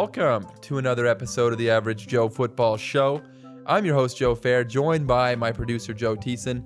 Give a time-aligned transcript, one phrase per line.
[0.00, 3.20] Welcome to another episode of the Average Joe Football Show.
[3.66, 6.64] I'm your host, Joe Fair, joined by my producer, Joe Thiessen.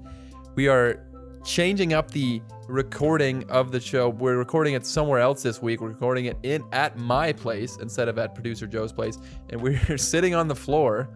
[0.54, 1.04] We are
[1.44, 4.08] changing up the recording of the show.
[4.08, 5.80] We're recording it somewhere else this week.
[5.80, 9.18] We're recording it in at my place instead of at producer Joe's place,
[9.50, 11.08] and we're sitting on the floor.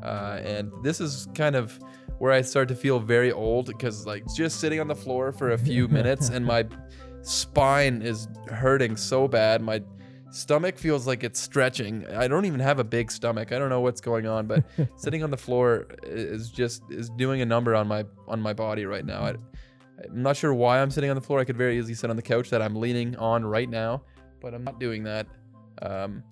[0.00, 1.76] Uh, and this is kind of
[2.18, 5.50] where I start to feel very old because, like, just sitting on the floor for
[5.50, 6.66] a few minutes and my
[7.22, 9.60] spine is hurting so bad.
[9.60, 9.82] My
[10.34, 12.06] stomach feels like it's stretching.
[12.08, 13.52] I don't even have a big stomach.
[13.52, 14.64] I don't know what's going on, but
[14.96, 18.84] sitting on the floor is just is doing a number on my on my body
[18.84, 19.22] right now.
[19.22, 19.34] I,
[20.04, 21.38] I'm not sure why I'm sitting on the floor.
[21.38, 24.02] I could very easily sit on the couch that I'm leaning on right now,
[24.40, 25.26] but I'm not doing that.
[25.80, 26.22] Um,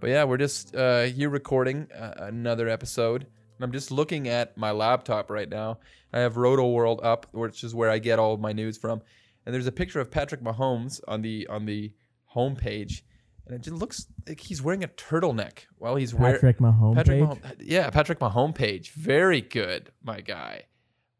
[0.00, 3.26] but yeah, we're just uh, here recording uh, another episode.
[3.60, 5.78] I'm just looking at my laptop right now.
[6.12, 9.00] I have Roto World up, which is where I get all of my news from.
[9.46, 11.92] And there's a picture of Patrick Mahomes on the on the
[12.34, 13.02] homepage,
[13.46, 16.94] and it just looks like he's wearing a turtleneck while he's wearing Patrick Mahomes.
[16.94, 17.28] Patrick page.
[17.28, 17.54] Mahomes.
[17.60, 18.92] Yeah, Patrick Mahomes page.
[18.92, 20.62] Very good, my guy.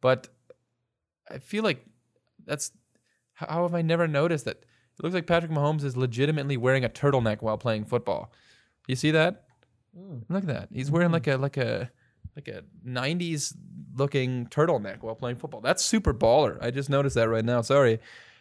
[0.01, 0.29] But
[1.31, 1.85] I feel like
[2.45, 2.73] that's
[3.35, 4.59] how how have I never noticed that?
[4.59, 8.33] It looks like Patrick Mahomes is legitimately wearing a turtleneck while playing football.
[8.87, 9.45] You see that?
[9.97, 10.19] Hmm.
[10.29, 10.69] Look at that.
[10.73, 11.15] He's wearing hmm.
[11.15, 11.91] like a like a
[12.37, 13.55] like a 90s
[13.97, 15.61] looking turtleneck while playing football.
[15.61, 16.59] That's super baller.
[16.63, 17.61] I just noticed that right now.
[17.61, 17.95] Sorry.
[17.95, 17.99] I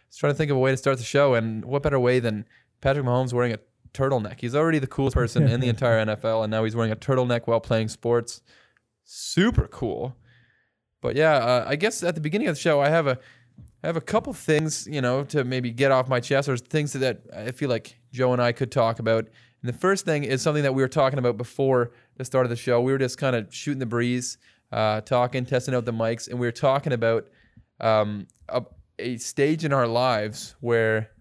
[0.07, 2.19] was trying to think of a way to start the show and what better way
[2.19, 2.45] than
[2.81, 3.59] Patrick Mahomes wearing a
[3.93, 4.41] turtleneck.
[4.41, 7.47] He's already the coolest person in the entire NFL and now he's wearing a turtleneck
[7.47, 8.41] while playing sports.
[9.03, 10.15] Super cool.
[11.01, 13.19] But yeah, uh, I guess at the beginning of the show I have a
[13.83, 16.93] I have a couple things, you know, to maybe get off my chest or things
[16.93, 19.27] that I feel like Joe and I could talk about.
[19.61, 22.49] And the first thing is something that we were talking about before the start of
[22.49, 22.79] the show.
[22.79, 24.37] We were just kind of shooting the breeze,
[24.71, 27.27] uh, talking, testing out the mics, and we were talking about
[27.81, 28.63] um, a,
[28.99, 31.11] a stage in our lives where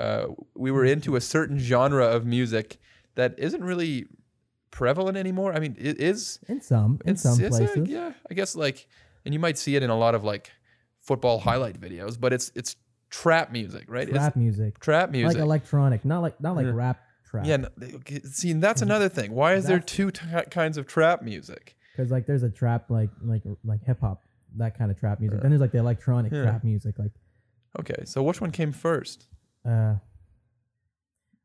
[0.00, 2.78] uh, we were into a certain genre of music
[3.16, 4.06] that isn't really
[4.70, 5.52] prevalent anymore.
[5.52, 7.88] I mean, it is In some, in some it's a- places.
[7.88, 8.86] yeah, I guess like,
[9.24, 10.50] and you might see it in a lot of like
[10.98, 12.76] football highlight videos, but it's it's
[13.10, 14.08] trap music, right?
[14.08, 15.36] Trap it's music, trap music.
[15.36, 16.72] like electronic, not like not like Yeah.
[16.74, 17.46] rap trap.
[17.46, 17.68] yeah, no,
[18.24, 19.32] see, and that's another thing.
[19.32, 21.76] Why is there two t- kinds of trap music?
[21.96, 24.22] because like there's a trap like like like hip hop,
[24.56, 25.40] that kind of trap music.
[25.42, 26.42] then there's like the electronic Yeah.
[26.44, 27.10] trap music, like
[27.78, 29.26] Okay, so which one came first?
[29.64, 29.96] Uh,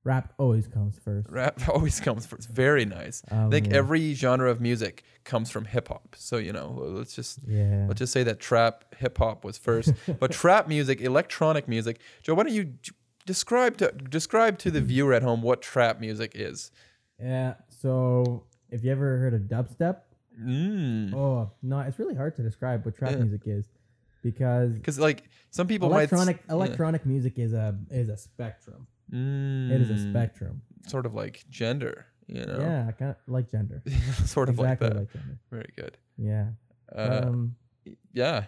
[0.03, 1.29] rap always comes first.
[1.29, 2.49] Rap always comes first.
[2.49, 3.23] Very nice.
[3.31, 3.77] I Um, think yeah.
[3.77, 6.15] every genre of music comes from hip hop.
[6.17, 7.85] So you know, let's just yeah.
[7.87, 9.93] let's just say that trap hip hop was first.
[10.19, 11.99] but trap music, electronic music.
[12.23, 12.73] Joe, why don't you
[13.25, 16.71] describe to describe to the viewer at home what trap music is?
[17.19, 17.55] Yeah.
[17.81, 19.97] So if you ever heard of dubstep,
[20.37, 21.13] Mm.
[21.13, 23.19] oh no, it's really hard to describe what trap Yeah.
[23.19, 23.65] music is
[24.25, 28.87] because Because like some people electronic might electronic music is a is a spectrum.
[29.11, 29.71] Mm.
[29.71, 30.61] It is a spectrum.
[30.87, 32.57] Sort of like gender, you know.
[32.59, 33.81] Yeah, I kind of like gender.
[34.25, 34.99] sort of exactly like that.
[34.99, 35.39] like gender.
[35.51, 35.97] Very good.
[36.17, 36.47] Yeah.
[36.95, 37.55] Uh, um,
[38.13, 38.45] yeah,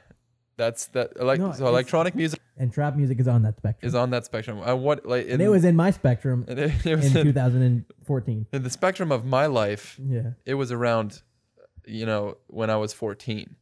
[0.57, 1.15] that's that.
[1.15, 3.87] Elec- No, so electronic music and trap music is on that spectrum.
[3.87, 4.59] is on that spectrum.
[4.63, 8.47] I what like and it was in my spectrum it, it was in in, 2014.
[8.51, 9.99] in the spectrum of my life.
[10.03, 10.31] Yeah.
[10.45, 11.21] It was around,
[11.85, 13.55] you know, when I was fourteen,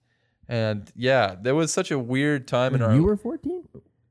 [0.48, 2.94] and yeah, there was such a weird time in our.
[2.96, 3.64] you were 14?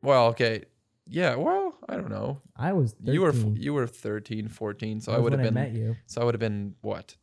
[0.03, 0.65] well, okay,
[1.07, 1.35] yeah.
[1.37, 2.41] Well, I don't know.
[2.57, 3.15] I was 13.
[3.15, 5.57] You were you were 13, 14, so I would have been.
[5.57, 5.97] I met you.
[6.07, 7.17] So I would have been what?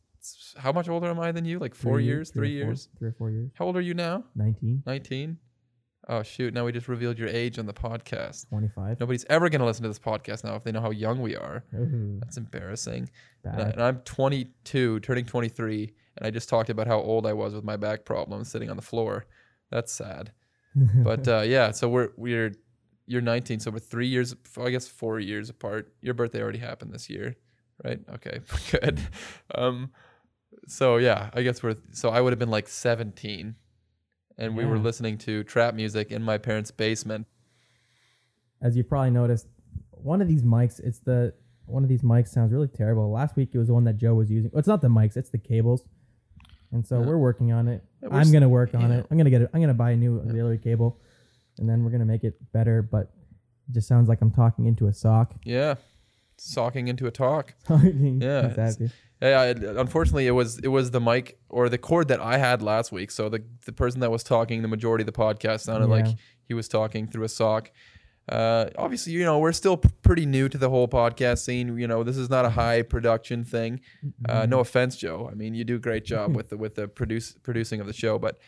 [0.56, 1.58] How much older am I than you?
[1.58, 2.88] Like four Three years, three, four- years.
[2.98, 3.50] Three or four years.
[3.54, 4.24] How old are you now?
[4.36, 5.36] 19, 19?
[6.08, 8.48] Oh shoot, now we just revealed your age on the podcast.
[8.48, 8.98] 25.
[8.98, 11.36] Nobody's ever going to listen to this podcast now if they know how young we
[11.36, 11.64] are.
[11.74, 13.08] Ooh, That's embarrassing.
[13.44, 17.54] And, I, I'm 22, turning 23, and I just talked about how old I was
[17.54, 19.26] with my back problems sitting on the floor.
[19.70, 20.32] That's sad.
[21.04, 22.52] But uh, yeah, so we're we're
[23.06, 25.92] you're 19, so we're 3 years I guess 4 years apart.
[26.00, 27.36] Your birthday already happened this year,
[27.84, 28.00] right?
[28.14, 28.40] Okay.
[28.70, 29.00] Good.
[29.54, 29.90] Um
[30.66, 33.54] so yeah, I guess we're so I would have been like 17
[34.42, 37.26] and we were listening to trap music in my parents' basement.
[38.60, 39.46] As you've probably noticed,
[39.92, 41.32] one of these mics, it's the
[41.66, 43.10] one of these mics sounds really terrible.
[43.12, 44.50] Last week it was the one that Joe was using.
[44.52, 45.84] Well, it's not the mics, it's the cables.
[46.72, 47.06] And so Yeah.
[47.06, 47.84] we're working on it.
[48.02, 49.06] Yeah, I'm gonna work on it.
[49.10, 49.50] I'm gonna get it.
[49.54, 51.00] I'm gonna buy a new auxiliary cable,
[51.58, 52.82] and then we're gonna make it better.
[52.82, 53.12] But
[53.68, 55.34] it just sounds like I'm talking into a sock.
[55.44, 55.76] Yeah.
[56.44, 57.54] Socking into a talk.
[57.68, 58.90] Yeah, exactly.
[59.20, 62.60] Yeah, it, unfortunately, it was it was the mic or the cord that I had
[62.60, 63.12] last week.
[63.12, 66.06] So the the person that was talking the majority of the podcast sounded like
[66.48, 67.70] he was talking through a sock.
[68.28, 71.76] Uh, obviously, you know, we're still p- pretty new to the whole podcast scene.
[71.78, 73.80] You know, this is not a high production thing.
[74.28, 75.28] Uh, no offense, Joe.
[75.30, 77.92] I mean, you do a great job with the with the produce producing of the
[77.92, 78.38] show, but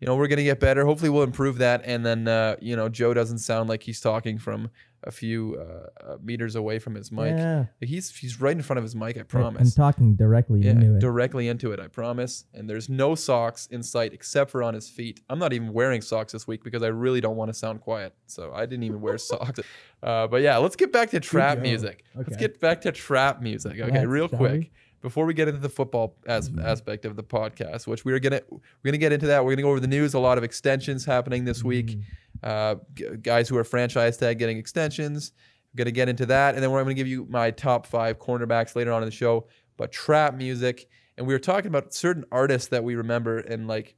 [0.00, 0.84] you know, we're gonna get better.
[0.84, 1.82] Hopefully, we'll improve that.
[1.84, 4.70] And then, uh, you know, Joe doesn't sound like he's talking from
[5.06, 7.36] a few uh, uh, meters away from his mic.
[7.36, 7.66] Yeah.
[7.80, 9.16] He's he's right in front of his mic.
[9.16, 9.74] I I'm promise.
[9.74, 11.00] talking directly Yeah, into it.
[11.00, 11.80] directly into it.
[11.80, 12.44] I promise.
[12.54, 15.20] And there's no socks in sight except for on his feet.
[15.28, 18.14] I'm not even wearing socks this week because I really don't want to sound quiet.
[18.26, 19.60] So I didn't even wear socks.
[20.02, 22.04] Uh, but yeah, let's get back to trap music.
[22.14, 23.78] Let's get back to trap music.
[23.80, 24.40] Okay, Let's, real quick.
[24.52, 24.58] we?
[24.58, 24.68] Mm-hmm.
[25.02, 28.60] Before we get into the football as- aspect of the podcast, which we're gonna we're
[28.86, 29.44] gonna get into that.
[29.44, 30.14] We're gonna go over the news.
[30.14, 31.98] A lot of extensions happening this week.
[32.42, 35.32] Uh, g- guys who are franchise tag getting extensions.
[35.72, 38.76] I'm gonna get into that, and then we're gonna give you my top five cornerbacks
[38.76, 39.46] later on in the show.
[39.76, 43.96] But trap music, and we were talking about certain artists that we remember, and like,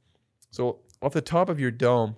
[0.49, 2.15] so off the top of your dome,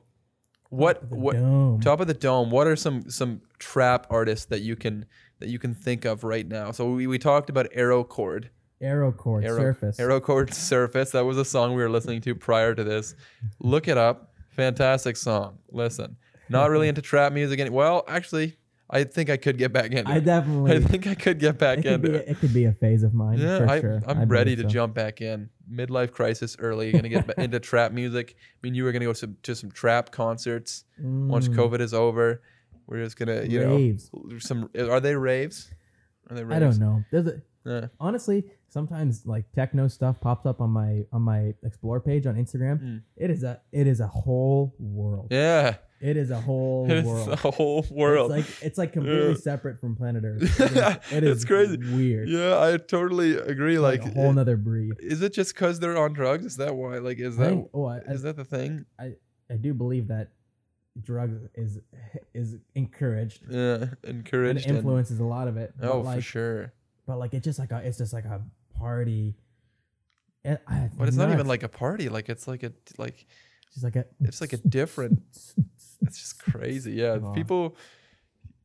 [0.69, 1.81] what what dome.
[1.81, 2.51] top of the dome?
[2.51, 5.05] What are some some trap artists that you can
[5.39, 6.71] that you can think of right now?
[6.71, 8.49] So we, we talked about Aero Chord.
[8.81, 9.99] Aero Chord Aero, surface.
[9.99, 11.11] Aero Chord Surface.
[11.11, 13.15] That was a song we were listening to prior to this.
[13.59, 14.28] Look it up.
[14.59, 15.59] Fantastic song.
[15.71, 16.17] Listen.
[16.49, 17.59] Not really into trap music.
[17.59, 18.57] Any- well, actually,
[18.89, 20.25] I think I could get back into I it.
[20.25, 20.75] definitely.
[20.75, 22.27] I think I could get back it, could into be, it.
[22.27, 23.37] it could be a phase of mine.
[23.37, 24.01] Yeah, for I, sure.
[24.07, 24.67] I'm I ready to so.
[24.67, 25.49] jump back in.
[25.71, 26.85] Midlife crisis early.
[26.91, 28.35] You're Gonna get into trap music.
[28.39, 31.93] I mean, you were gonna go some, to some trap concerts once Mm, COVID is
[31.93, 32.41] over.
[32.87, 34.09] We're just gonna, you raves.
[34.11, 34.69] know, some.
[34.75, 35.69] Are they raves?
[36.27, 36.55] Are they raves?
[36.55, 37.03] I don't know.
[37.11, 37.87] There's a, Yeah.
[37.99, 42.79] honestly sometimes like techno stuff pops up on my on my explore page on Instagram.
[42.81, 43.01] Mm.
[43.17, 45.27] It is a it is a whole world.
[45.31, 45.75] Yeah.
[46.01, 47.27] It is a whole It's world.
[47.29, 48.31] the whole world.
[48.31, 49.35] It's like it's like completely Yeah.
[49.35, 50.41] separate from planet Earth.
[50.59, 51.77] It is, it is It's crazy.
[51.77, 52.29] weird.
[52.29, 53.77] Yeah, I totally agree.
[53.79, 54.93] like, Like, a whole nother breed.
[54.99, 56.45] is it just because they're on drugs?
[56.45, 56.99] Is that why?
[56.99, 58.85] Like, is I that think, oh, I, is that the thing?
[58.97, 59.15] I,
[59.51, 60.29] I do believe that
[61.01, 61.79] drugs is
[62.33, 64.67] is encouraged Yeah, and encouraged.
[64.67, 65.73] and- influences a lot of it.
[65.81, 66.73] oh, like, for sure.
[67.09, 68.39] But like it's just like a it's just like a
[68.77, 69.35] party.
[70.43, 72.07] It, I, But it's not even like a party.
[72.07, 73.25] Like it's like a like
[73.73, 75.23] just like a it's like a different.
[76.01, 76.93] It's just crazy.
[76.93, 77.75] Yeah, people.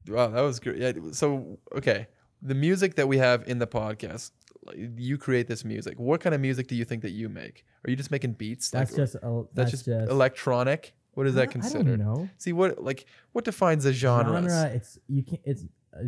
[0.06, 0.76] Wow, that was great.
[0.76, 0.93] Yeah.
[1.12, 2.06] So okay,
[2.43, 4.32] the music that we have in the podcast,
[4.67, 5.99] like, you create this music.
[5.99, 7.64] What kind of music do you think that you make?
[7.85, 8.69] Are you just making beats?
[8.70, 10.94] That's like, just a, that's, just, electronic.
[11.14, 11.99] What is that don't- I considered?
[11.99, 12.29] don't know.
[12.37, 14.52] See what like what defines a genres?
[14.52, 14.70] Genre.
[14.75, 15.64] It's you can not It's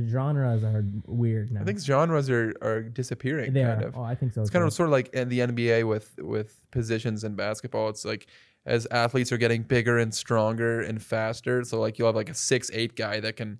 [0.09, 1.61] genres are weird now.
[1.61, 3.53] I think genres are, are disappearing.
[3.53, 3.88] they kind are.
[3.88, 3.97] of.
[3.97, 4.41] Oh, I think so.
[4.41, 7.88] It's kind of sort of like in the NBA with with positions in basketball.
[7.88, 8.27] It's like
[8.65, 11.62] as athletes are getting bigger and stronger and faster.
[11.65, 13.59] So like you'll have like a six eight guy that can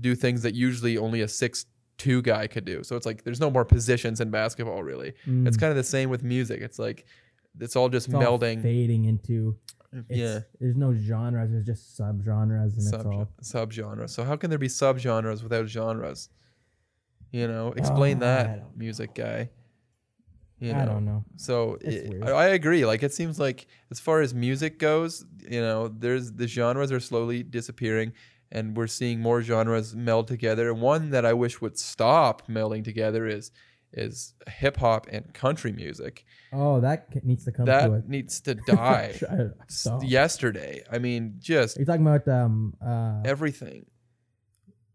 [0.00, 1.66] do things that usually only a six
[1.98, 2.82] two guy could do.
[2.82, 5.08] So it's like there's no more positions in basketball really.
[5.26, 5.60] It's Mm.
[5.60, 6.60] kind of the same with music.
[6.62, 7.04] It's like
[7.60, 8.62] it's all just It's all melding.
[8.62, 9.56] fading into.
[10.08, 10.40] It's, yeah.
[10.60, 11.50] There's no genres.
[11.52, 13.00] There's just subgenres, and Sub
[13.38, 13.66] it's all.
[13.66, 14.10] subgenres.
[14.10, 16.28] So how can there be subgenres without genres?
[17.32, 18.70] You know, explain Oh, that, don't know.
[18.76, 19.50] music guy.
[20.60, 20.78] You know?
[20.80, 21.24] I don't know.
[21.36, 22.86] So it- I, I agree.
[22.86, 27.00] Like it seems like as far as music goes, you know, there's the genres are
[27.00, 28.12] slowly disappearing,
[28.52, 30.70] and we're seeing more genres meld together.
[30.70, 33.50] And one that I wish would stop melding together is
[33.96, 36.24] is hip hop and country music.
[36.52, 38.08] Oh, that needs to come That it.
[38.16, 39.14] needs to die
[40.02, 40.82] yesterday.
[40.90, 43.86] I mean, just you're talking about um uh everything.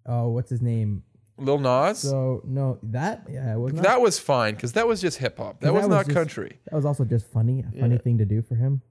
[0.05, 1.03] oh what's his name?
[1.37, 1.99] Lil Nas.
[1.99, 5.59] So no that yeah was not, that was fine because that was just hip hop.
[5.61, 6.59] That that was was not just- country.
[6.65, 8.01] that was also just funny a funny Yeah.
[8.01, 8.81] thing to do for him.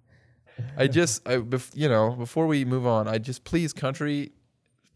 [0.77, 4.33] I just, I, bef- you know, before we move on, I just please country,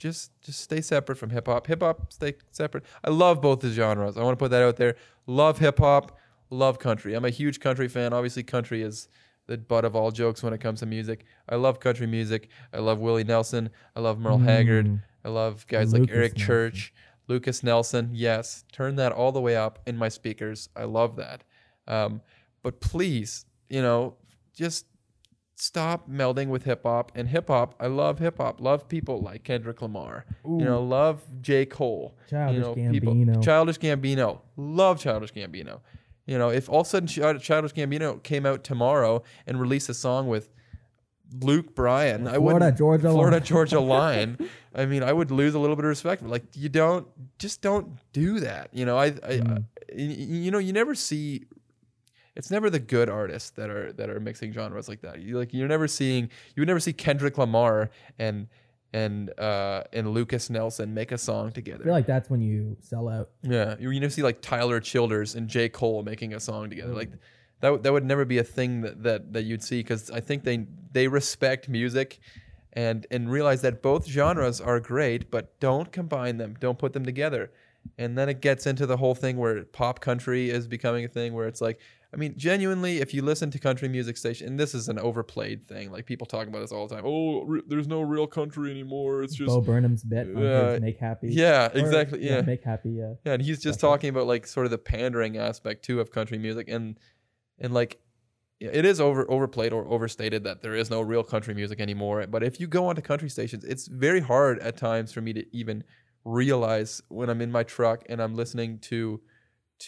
[0.02, 1.68] just just stay separate from hip hop.
[1.68, 2.85] Hip hop, stay separate.
[3.04, 4.16] I love both the genres.
[4.16, 4.97] I want to put that out there.
[5.28, 6.18] Love hip hop,
[6.50, 7.14] love country.
[7.14, 8.12] I'm a huge country fan.
[8.12, 9.09] Obviously, country is
[9.47, 11.25] the butt of all jokes when it comes to music.
[11.49, 12.49] I love country music.
[12.75, 13.71] I love Willie Nelson.
[13.94, 14.87] I love Merle Haggard.
[14.87, 15.02] Mm.
[15.25, 16.47] I love guys like Eric Nelson.
[16.47, 16.94] Church,
[17.28, 18.11] Lukas Nelson.
[18.12, 20.68] Yes, turn that all the way up in my speakers.
[20.75, 21.44] I love that.
[21.87, 22.23] Um,
[22.64, 24.16] but please, you know,
[24.52, 24.87] just
[25.54, 27.12] stop melding with hip hop.
[27.14, 28.61] And hip hop, I love hip hop.
[28.61, 30.25] Love people like Kendrick Lamar.
[30.44, 31.66] You know, love J.
[31.66, 32.16] Cole.
[32.28, 33.42] Childish you know, Gambino.
[33.44, 34.40] Childish Gambino.
[34.56, 35.80] Love Childish Gambino.
[36.26, 39.88] You know, if all of a sudden Chi- Childish Gambino came out tomorrow and released
[39.88, 40.49] a song with
[41.40, 43.44] Luke Bryan, I Florida would Georgia Florida Line.
[43.44, 44.49] Georgia line.
[44.75, 46.23] I mean, I would lose a little bit of respect.
[46.23, 47.06] Like you don't,
[47.38, 48.68] just don't do that.
[48.73, 49.59] You know, I, I, Mm.
[49.59, 51.44] I you know, you never see.
[52.34, 55.20] It's never the good artists that are that are mixing genres like that.
[55.20, 56.24] You like you're never seeing
[56.54, 58.48] you would never see Kendrick Lamar and
[58.94, 61.82] and uh and Lukas Nelson make a song together.
[61.82, 63.30] I feel like that's when you sell out.
[63.42, 65.68] Yeah, you, you never see like Tyler Childers and J.
[65.68, 66.92] Cole making a song together.
[66.92, 66.96] Mm.
[66.96, 67.10] Like
[67.60, 70.20] that, would- that would never be a thing that that, that you'd see because I
[70.20, 72.18] think they they respect music,
[72.72, 76.56] and and realize that both genres are great, but don't combine them.
[76.60, 77.50] Don't put them together.
[77.98, 81.32] And then it gets into the whole thing where pop country is becoming a thing
[81.34, 81.80] where it's like,
[82.14, 85.64] I mean, genuinely, if you listen to country music station, and this is an overplayed
[85.64, 87.04] thing, like people talk about this all the time.
[87.07, 89.23] Oh, re- there's no real country anymore.
[89.23, 90.78] It's just Bo Burnham's bit on Yeah.
[90.78, 91.28] Make Happy.
[91.33, 92.23] yeah, Or, exactly.
[92.23, 92.42] Yeah.
[92.42, 92.90] Make Happy.
[92.90, 93.14] Yeah.
[93.25, 96.37] Yeah, and he's just talking about like sort of the pandering aspect too of country
[96.37, 96.99] music, and
[97.59, 97.99] and like
[98.61, 102.26] it is over overplayed or overstated that there is no real country music anymore.
[102.26, 105.57] But if you go onto country stations, it's very hard at times for me to
[105.57, 105.83] even
[106.26, 109.21] realize when I'm in my truck and I'm listening to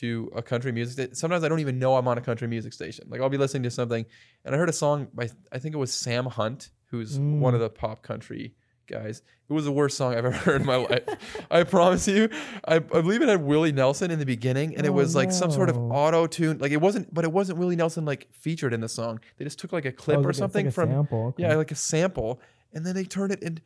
[0.00, 1.14] to a country music station.
[1.14, 3.06] Sometimes I don't even know I'm on a country music station.
[3.08, 4.04] Like I'll be listening to something,
[4.44, 7.38] and I heard a song by I think it was Sam Hunt, who's Mm.
[7.40, 8.54] one of the pop country
[8.86, 9.22] guys.
[9.48, 11.04] It was the worst song I've ever heard in my life.
[11.50, 12.28] I promise you.
[12.66, 15.32] I, I believe it had Willie Nelson in the beginning, and it Oh, was like
[15.32, 16.58] some sort of auto tune.
[16.58, 19.20] Like it wasn't, but it wasn't Willie Nelson like featured in the song.
[19.38, 20.90] They just took like a clip Oh, or like something like from.
[20.92, 21.42] Okay.
[21.42, 22.40] yeah, like a sample,
[22.72, 23.60] and then they turned it and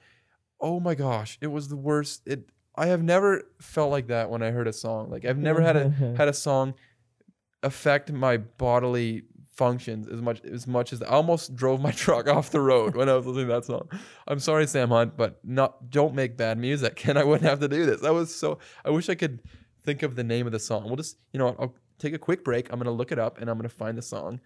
[0.61, 2.23] oh my gosh, it was the worst.
[2.27, 5.11] It I have never felt like that when I heard a song.
[5.11, 6.75] Like I've never had a had a song
[7.63, 9.25] affect my bodily
[9.57, 13.09] functions as much as much as I almost drove my truck off the road when
[13.09, 13.89] I was listening to that song.
[14.27, 17.69] I'm sorry, Sam Hunt, but not don't make bad music, and I wouldn't have to
[17.69, 18.05] do this.
[18.05, 19.41] I was so I wish I could
[19.85, 20.85] think of the name of the song.
[20.85, 22.73] We'll just you know I'll take a quick break.
[22.73, 24.41] I'm gonna look it up and I'm gonna find the song.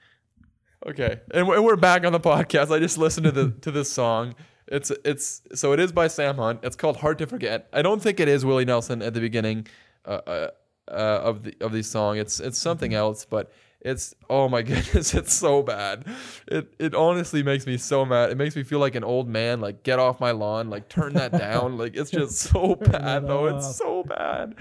[0.87, 2.75] Okay, and we- we're back on the podcast.
[2.75, 4.35] I just listened to the to this song.
[4.73, 6.61] It's it's so it is by Sam Hunt.
[6.63, 7.69] It's called Hard to Forget.
[7.75, 9.67] I don't think it is Willie Nelson at the beginning
[10.07, 10.49] uh, uh,
[10.89, 12.17] uh, of the of the song.
[12.17, 13.53] It's it's something else, but
[13.83, 16.07] it's oh my goodness, it's so bad.
[16.49, 18.31] It it honestly makes me so mad.
[18.31, 19.61] It makes me feel like an old man.
[19.61, 20.71] Like get off my lawn.
[20.71, 21.77] Like turn that down.
[21.83, 23.49] Like it's just so bad though.
[23.49, 23.57] off.
[23.57, 24.55] It's so bad.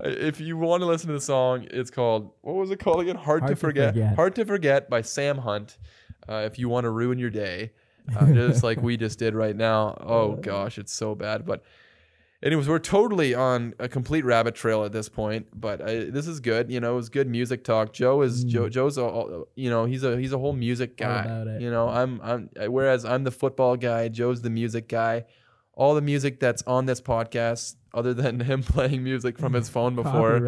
[0.00, 3.16] If you want to listen to the song, it's called what was it called again?
[3.16, 3.94] Hard, to, Hard to forget.
[3.94, 4.14] Forget.
[4.14, 5.78] Hard to forget by Sam Hunt.
[6.28, 7.70] Uh, if you want to ruin your day,
[8.16, 9.96] uh, just like we just did right now.
[10.00, 11.44] Oh gosh, it's so bad.
[11.46, 11.62] But
[12.42, 15.48] anyways, we're totally on a complete rabbit trail at this point.
[15.58, 16.70] But this is good.
[16.70, 17.92] You know, it was good music talk.
[17.92, 18.48] Joe is Mm.
[18.48, 18.68] Joe.
[18.68, 21.24] Joe's a you know he's a he's a whole music guy.
[21.60, 24.08] You know, I'm I'm whereas I'm the football guy.
[24.08, 25.24] Joe's the music guy.
[25.76, 29.96] All the music that's on this podcast, other than him playing music from his phone
[29.96, 30.38] before,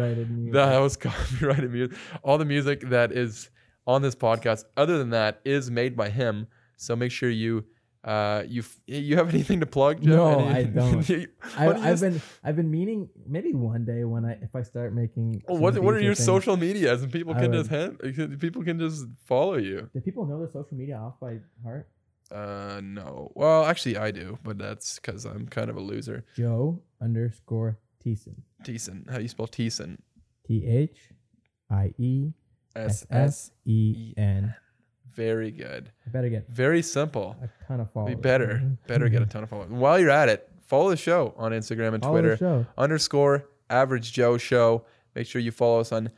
[0.53, 1.97] that was copyrighted music.
[2.23, 3.49] All the music that is
[3.85, 6.47] on this podcast, other than that, is made by him.
[6.77, 7.65] So make sure you
[8.03, 10.15] uh you you have anything to plug, Joe?
[10.15, 11.09] No, Any- I don't.
[11.09, 14.33] You- I, why don't you I've been I've been meaning maybe one day when I
[14.41, 15.41] if I start making.
[15.47, 18.39] Oh, what what are your things- social medias and people I can would- just hand,
[18.39, 19.89] people can just follow you?
[19.93, 21.89] Do people know their social media off by heart?
[22.31, 23.31] Uh no.
[23.35, 26.25] Well, actually I do, but that's cuz I'm kind of a loser.
[26.35, 28.35] Joe underscore Thiessen.
[28.63, 29.09] Thiessen.
[29.09, 29.97] How do you spell Thiessen?
[30.45, 30.97] T H
[31.69, 32.33] I E
[32.75, 34.53] S S S E N.
[35.17, 35.91] Very good.
[36.05, 37.35] I better get Very simple.
[37.41, 38.15] a ton of followers.
[38.15, 38.61] Be better.
[38.87, 39.69] Better get a ton of followers.
[39.69, 42.37] While you're at it, follow the show on Instagram and Follow the Twitter.
[42.37, 42.65] show.
[42.77, 44.85] underscore average Joe show.
[45.15, 46.11] Make sure you follow us on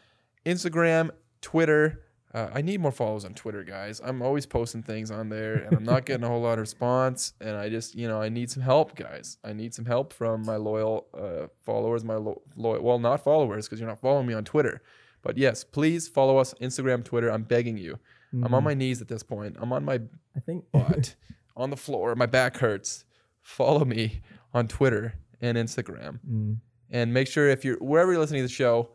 [0.45, 2.03] Instagram, Twitter.
[2.33, 3.99] Uh, I need more followers on Twitter, guys.
[4.03, 7.33] I'm always posting things on there, and I'm not getting a whole lot of response.
[7.41, 9.37] And I just, you know, I need some help, guys.
[9.43, 13.65] I need some help from my loyal uh, followers, my lo- loyal, well, not followers,
[13.65, 14.81] because you're not following me on Twitter.
[15.23, 17.31] But yes, please follow us Instagram, Twitter.
[17.31, 17.97] I'm begging you.
[18.33, 18.65] I'm on Mhm.
[18.65, 19.57] my knees at this point.
[19.59, 19.99] I'm on my
[20.35, 21.15] I think butt
[21.57, 22.15] on the floor.
[22.15, 23.05] My back hurts.
[23.41, 24.21] Follow me
[24.53, 26.57] on Twitter and Instagram Mm.
[26.89, 28.89] and make sure if you're wherever you're listening to the show,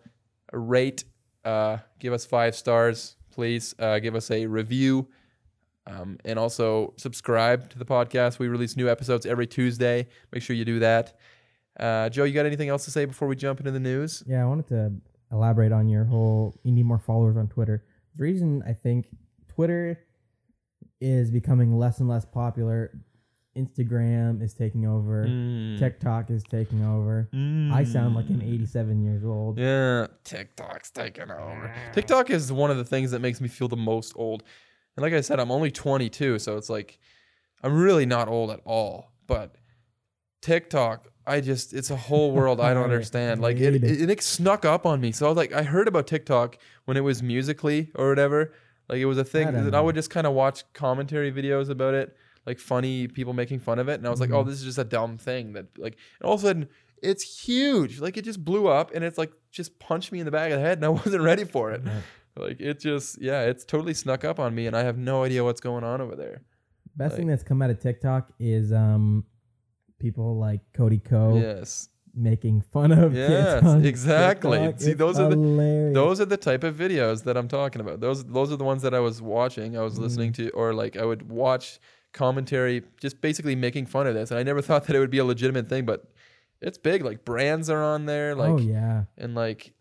[0.52, 1.04] rate,
[1.44, 3.74] uh, give us five stars, please.
[3.78, 5.08] Uh, give us a review,
[5.86, 8.38] um, and also subscribe to the podcast.
[8.38, 10.06] We release new episodes every Tuesday.
[10.32, 11.18] Make sure you do that.
[11.78, 14.22] Uh, Joe, you got anything else to say before we jump into the news?
[14.26, 14.92] Yeah, I wanted to
[15.32, 17.82] elaborate on your whole you need more followers on Twitter.
[18.16, 19.08] The reason I think
[19.54, 20.00] Twitter
[21.00, 22.90] is becoming less and less popular,
[23.56, 25.78] Instagram is taking over, Mm.
[25.78, 27.28] TikTok is taking over.
[27.72, 29.58] I sound like an 87 years old.
[29.58, 31.72] Yeah, TikTok's taking over.
[31.92, 34.42] TikTok is one of the things that makes me feel the most old.
[34.96, 36.98] And like I said, I'm only 22, so it's like
[37.62, 39.12] I'm really not old at all.
[39.26, 39.54] But
[40.42, 43.40] TikTok, I just it's a whole world I don't understand.
[43.40, 45.12] Like it, it, it snuck up on me.
[45.12, 48.52] So I was like I heard about TikTok when it was musically or whatever.
[48.88, 51.70] Like it was a thing I don't I would just kind of watch commentary videos
[51.70, 52.14] about it,
[52.46, 54.34] like funny people making fun of it, and I was like, Mhm.
[54.36, 55.96] oh, this is just a dumb thing that like.
[56.20, 56.68] And all of a sudden,
[57.02, 58.00] it's huge.
[58.00, 60.58] Like it just blew up, and it's like just punched me in the back of
[60.58, 61.82] the head, and I wasn't ready for it.
[62.36, 65.44] Like it just, yeah, it's totally snuck up on me, and I have no idea
[65.44, 66.42] what's going on over there.
[66.96, 69.24] Best thing that's come out of TikTok is um
[69.98, 74.58] people like Cody Ko Yes, making fun of Yes, exactly.
[74.58, 74.80] TikTok.
[74.80, 78.00] See, It's those are the- those are the type of videos that I'm talking about.
[78.00, 79.76] Those those are the ones that I was watching.
[79.76, 80.02] I was Mhm.
[80.02, 81.80] listening to, or like I would watch
[82.12, 84.30] commentary, just basically making fun of this.
[84.30, 86.04] And I never thought that it would be a legitimate thing, but
[86.60, 87.04] it's big.
[87.04, 89.04] Like brands are on there, like oh yeah.
[89.18, 89.72] and like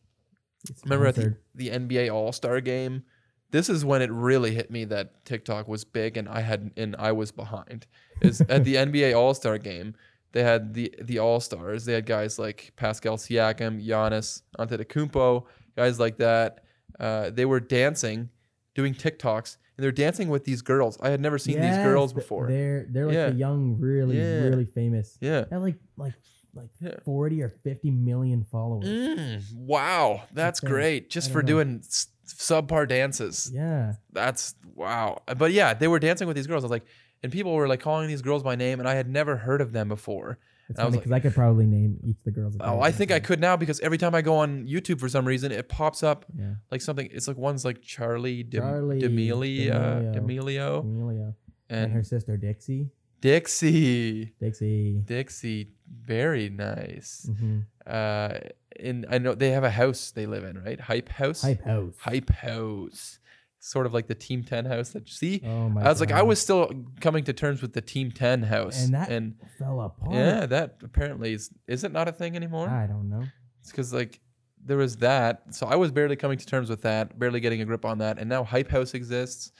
[0.70, 3.04] It's remember at the, the NBA All Star game,
[3.52, 6.96] this is when it really hit me that TikTok was big and I had and
[6.98, 7.86] I was behind.
[8.22, 9.94] Is at the NBA All Star game,
[10.34, 11.86] they had the the All Stars.
[11.86, 15.46] They had guys like Pascal Siakam, Giannis Antetokounmpo,
[15.78, 16.64] guys like that.
[17.00, 18.30] Uh, they were dancing,
[18.76, 20.98] doing TikToks, and they're dancing with these girls.
[21.02, 22.48] I had never seen these girls before.
[22.48, 23.30] They're they're like Yeah.
[23.30, 24.42] the young, really, Yeah.
[24.50, 25.18] really famous.
[25.22, 25.46] yeah.
[25.50, 26.14] They're like like
[26.56, 26.96] like Yeah.
[27.04, 28.86] forty or fifty million followers.
[28.88, 31.10] Mm, wow, that's great.
[31.10, 31.48] Just for know.
[31.48, 33.50] doing s- subpar dances.
[33.54, 35.22] Yeah, That's wow.
[35.38, 36.64] But yeah, they were dancing with these girls.
[36.64, 36.86] I was like,
[37.24, 39.72] and people were like calling these girls by name, and I had never heard of
[39.72, 40.38] them before.
[40.70, 42.56] it's I funny like- because I could probably name each of the girls.
[42.60, 45.26] Oh, I think I could now because every time I go on YouTube for some
[45.26, 46.26] reason, it pops up.
[46.38, 47.08] Yeah, like something.
[47.12, 50.14] It's like one's like Charli, Dem- Charli D'Amelio, D'Amelio.
[50.14, 51.34] D'Amelio, Amelia
[51.70, 52.90] and, her sister Dixie.
[53.22, 54.34] Dixie.
[54.40, 55.02] Dixie.
[55.06, 57.30] Dixie, very nice.
[57.40, 58.40] hmm Uh,
[58.80, 60.80] and I know they have a house they live in, right?
[60.80, 61.42] Hype house.
[61.42, 61.94] Hype house.
[62.00, 63.20] Hype house.
[63.66, 64.90] Sort of like the Team Ten house.
[64.90, 65.84] That see, Oh my!
[65.84, 68.94] I was like, I was still coming to terms with the Team Ten house, And
[68.94, 70.14] that and fell apart.
[70.14, 72.68] yeah, that apparently is is it not a thing anymore?
[72.68, 73.24] I don't know.
[73.62, 74.20] It's because like
[74.66, 77.66] there was that, so I was barely coming to terms with that, barely getting a
[77.66, 79.54] grip on that, and now Hype House exists,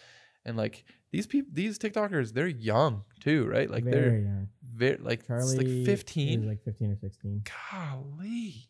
[0.44, 0.84] and like
[1.14, 3.70] these people, these TikTokers, they're young too, right?
[3.72, 4.50] Like they're Very young.
[4.64, 6.46] very like Charli like fifteen.
[6.46, 7.42] like fifteen or sixteen.
[7.72, 8.68] Golly,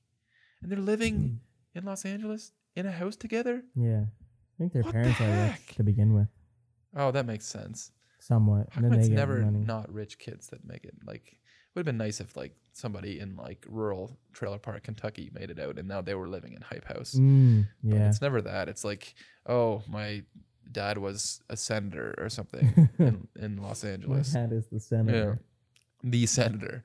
[0.61, 1.15] and they're living
[1.73, 1.77] hmm.
[1.79, 3.63] in Los Angeles in a house together.
[3.75, 4.05] Yeah,
[4.53, 5.59] I think their What the parents are heck?
[5.67, 6.27] rich to begin with,
[6.95, 7.91] Oh, that makes sense.
[8.19, 8.67] somewhat.
[8.71, 9.59] How and then come they it's get never money.
[9.65, 10.93] not rich kids that make it?
[11.05, 15.31] Like, it would have been nice if like somebody in like rural trailer park Kentucky
[15.33, 17.15] made it out, and now they were living in Hype House.
[17.15, 18.07] Mm, But yeah.
[18.09, 18.69] it's never that.
[18.69, 19.15] It's like,
[19.47, 20.23] oh, my
[20.71, 24.31] dad was a senator or something in, in Los My Angeles.
[24.33, 25.39] dad is the senator.
[26.03, 26.83] The senator.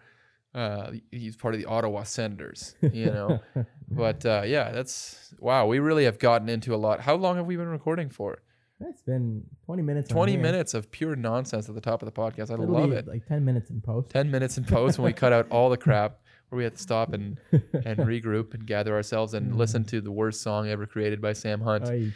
[0.58, 3.38] Uh, he's part of the Ottawa Senators, you know.
[3.90, 5.66] but uh, yeah, that's wow.
[5.66, 7.00] We really have gotten into a lot.
[7.00, 8.42] How long have we been recording for?
[8.80, 10.08] it's been twenty minutes.
[10.08, 12.50] 20 minutes of pure nonsense at the top of the podcast.
[12.50, 13.06] I It'll love it.
[13.06, 14.10] Like ten minutes in post.
[14.10, 16.18] 10 minutes in post when we cut out all the crap
[16.48, 20.10] where we had to stop and, and regroup and gather ourselves and listen to the
[20.10, 21.88] worst song ever created by Sam Hunt.
[21.88, 22.10] Ay,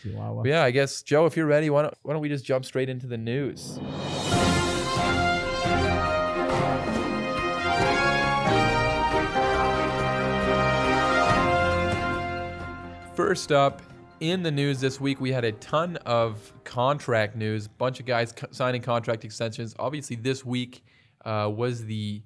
[0.45, 2.89] yeah, I guess Joe, if you're ready, why don't why don't we just jump straight
[2.89, 3.79] into the news?
[13.15, 13.83] First up
[14.21, 17.69] in the news this week, we had a ton of contract news.
[17.69, 19.75] Bunch of guys co- signing contract extensions.
[19.79, 20.83] Obviously, this week
[21.27, 22.23] uh, was the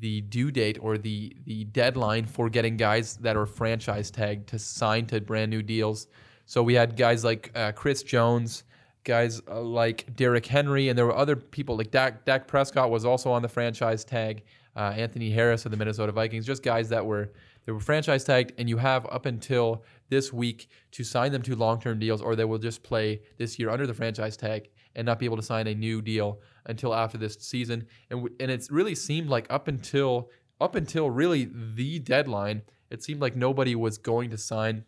[0.00, 4.58] the due date or the the deadline for getting guys that are franchise tagged to
[4.58, 6.08] sign to brand new deals.
[6.46, 8.64] So we had guys like uh, Chris Jones,
[9.04, 13.04] guys uh, like Derrick Henry, and there were other people like Dak, Dak Prescott was
[13.04, 14.42] also on the franchise tag.
[14.74, 17.30] Uh, Anthony Harris of the Minnesota Vikings, just guys that were
[17.66, 21.56] they were franchise tagged, and you have up until this week to sign them to
[21.56, 25.06] long term deals, or they will just play this year under the franchise tag and
[25.06, 27.86] not be able to sign a new deal until after this season.
[28.10, 33.02] And w- and it's really seemed like up until up until really the deadline, it
[33.02, 34.84] seemed like nobody was going to sign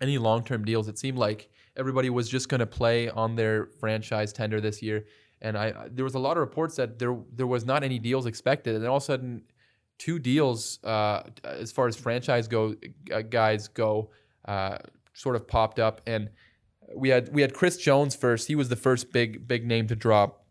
[0.00, 0.88] any long term deals.
[0.88, 5.04] It seemed like everybody was just going to play on their franchise tender this year.
[5.42, 8.26] And I, there was a lot of reports that there there was not any deals
[8.26, 9.42] expected, and then all of a sudden,
[10.00, 12.74] two deals uh, as far as franchise go
[13.14, 14.10] uh, guys go
[14.46, 14.78] uh,
[15.12, 16.30] sort of popped up, and
[16.96, 18.48] we had we had Chris Jones first.
[18.48, 20.44] He was the first big big name to drop,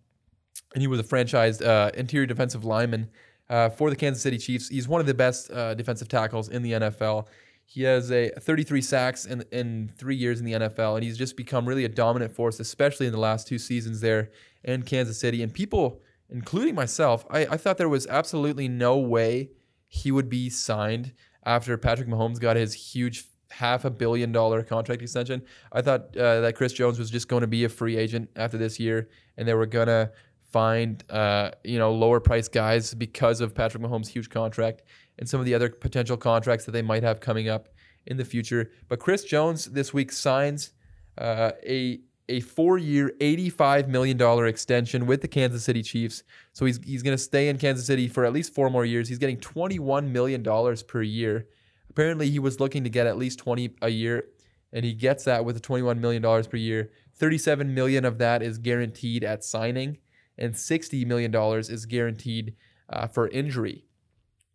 [0.74, 3.10] and he was a franchised uh, interior defensive lineman
[3.50, 4.70] uh, for the Kansas City Chiefs.
[4.70, 7.28] He's one of the best defensive tackles in the NFL.
[7.66, 11.38] He has a 33 sacks in, in three years in the NFL, and he's just
[11.38, 14.32] become really a dominant force, especially in the last two seasons there
[14.64, 15.44] in Kansas City.
[15.44, 19.52] And people, including myself, I, I thought there was absolutely no way
[19.88, 21.13] he would be signed
[21.44, 25.42] after Patrick Mahomes got his huge half a billion dollar contract extension.
[25.72, 28.58] I thought uh, that Chris Jones was just going to be a free agent after
[28.58, 30.12] this year, and they were gonna
[30.52, 34.84] find uh, you know lower price guys because of Patrick Mahomes' huge contract
[35.18, 37.70] and some of the other potential contracts that they might have coming up
[38.06, 38.72] in the future.
[38.88, 40.72] But Chris Jones this week signs
[41.18, 46.24] uh, a a four-year, $85 million extension with the Kansas City Chiefs.
[46.54, 49.10] So he's, he's going to stay in Kansas City for at least four more years.
[49.10, 50.44] He's getting $21 million
[50.88, 51.48] per year.
[51.89, 54.26] Apparently, he was looking to get at least 20 a year,
[54.72, 56.92] and he gets that with the $21 million per year.
[57.15, 59.98] 37 million of that is guaranteed at signing,
[60.38, 62.56] and 60 million dollars is guaranteed
[62.89, 63.86] uh, for injury.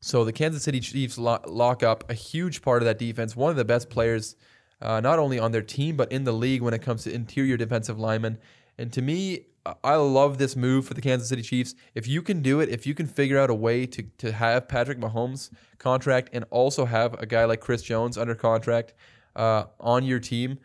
[0.00, 3.34] So the Kansas City Chiefs lo- lock up a huge part of that defense.
[3.34, 4.36] One of the best players,
[4.80, 7.56] uh, not only on their team but in the league when it comes to interior
[7.56, 8.38] defensive linemen.
[8.78, 9.46] And to me,
[9.82, 11.74] I- love this move for the Kansas City Chiefs.
[11.94, 14.68] If you can do it, if you can figure out a way to to have
[14.68, 18.92] Patrick Mahomes contract and also have a guy like Chris Jones under contract
[19.36, 20.58] uh, on your team,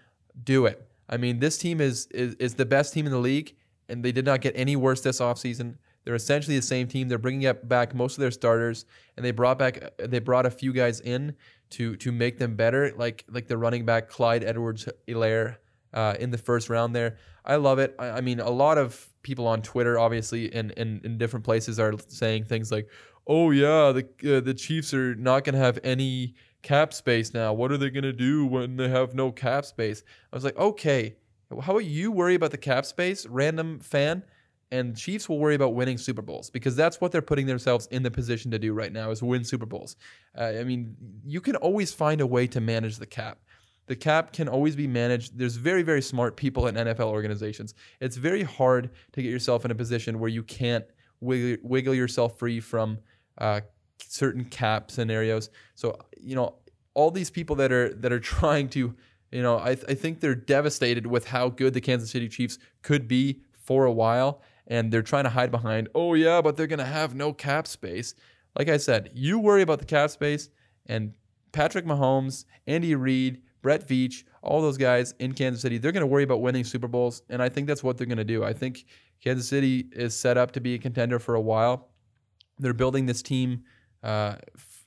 [0.43, 0.85] do it.
[1.09, 3.55] I mean, this team is, is is the best team in the league,
[3.87, 5.75] and they did not get any worse this offseason.
[6.03, 7.07] They're essentially the same team.
[7.07, 10.51] They're bringing up back most of their starters, and they brought back they brought a
[10.51, 11.35] few guys in
[11.71, 15.57] to to make them better, like like the running back Clyde Edwards-Helaire
[15.93, 17.17] uh, in the first round there.
[17.45, 17.95] I love it.
[17.97, 21.79] I, I, mean, a lot of people on Twitter, obviously, and in, in, different places,
[21.79, 22.87] are saying things like,
[23.27, 27.53] "Oh yeah, the uh, the Chiefs are not going to have any cap space now.
[27.53, 30.57] What are they going to do when they have no cap space?" I was like,
[30.57, 31.15] "Okay,
[31.49, 34.23] how about you worry about the cap space, random fan?"
[34.71, 38.03] And Chiefs will worry about winning Super Bowls because that's what they're putting themselves in
[38.03, 39.95] the position to do right now is win Super Bowls.
[40.37, 43.39] Uh, I mean, you can always find a way to manage the cap.
[43.87, 45.37] The cap can always be managed.
[45.37, 47.73] There's very, very smart people in NFL organizations.
[47.99, 50.85] It's very hard to get yourself in a position where you can't
[51.19, 52.99] wiggle, wiggle yourself free from
[53.39, 53.61] uh,
[53.97, 55.49] certain cap scenarios.
[55.73, 56.55] So, you know,
[56.93, 58.93] all these people that are that are trying to,
[59.31, 62.59] you know, I, th- I think they're devastated with how good the Kansas City Chiefs
[62.83, 66.67] could be for a while and they're trying to hide behind, oh yeah, but they're
[66.67, 68.13] going to have no cap space.
[68.57, 70.49] Like I said, you worry about the cap space,
[70.85, 71.13] and
[71.51, 76.07] Patrick Mahomes, Andy Reid, Brett Veach, all those guys in Kansas City, they're going to
[76.07, 78.43] worry about winning Super Bowls, and I think that's what they're going to do.
[78.43, 78.85] I think
[79.23, 81.89] Kansas City is set up to be a contender for a while.
[82.57, 83.63] They're building this team
[84.03, 84.35] uh,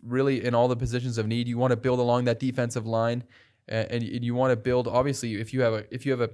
[0.03, 1.49] really in all the positions of need.
[1.49, 3.25] You want to build along that defensive line,
[3.68, 4.88] and, and you want to build.
[4.88, 6.31] Obviously, if you have a if you have a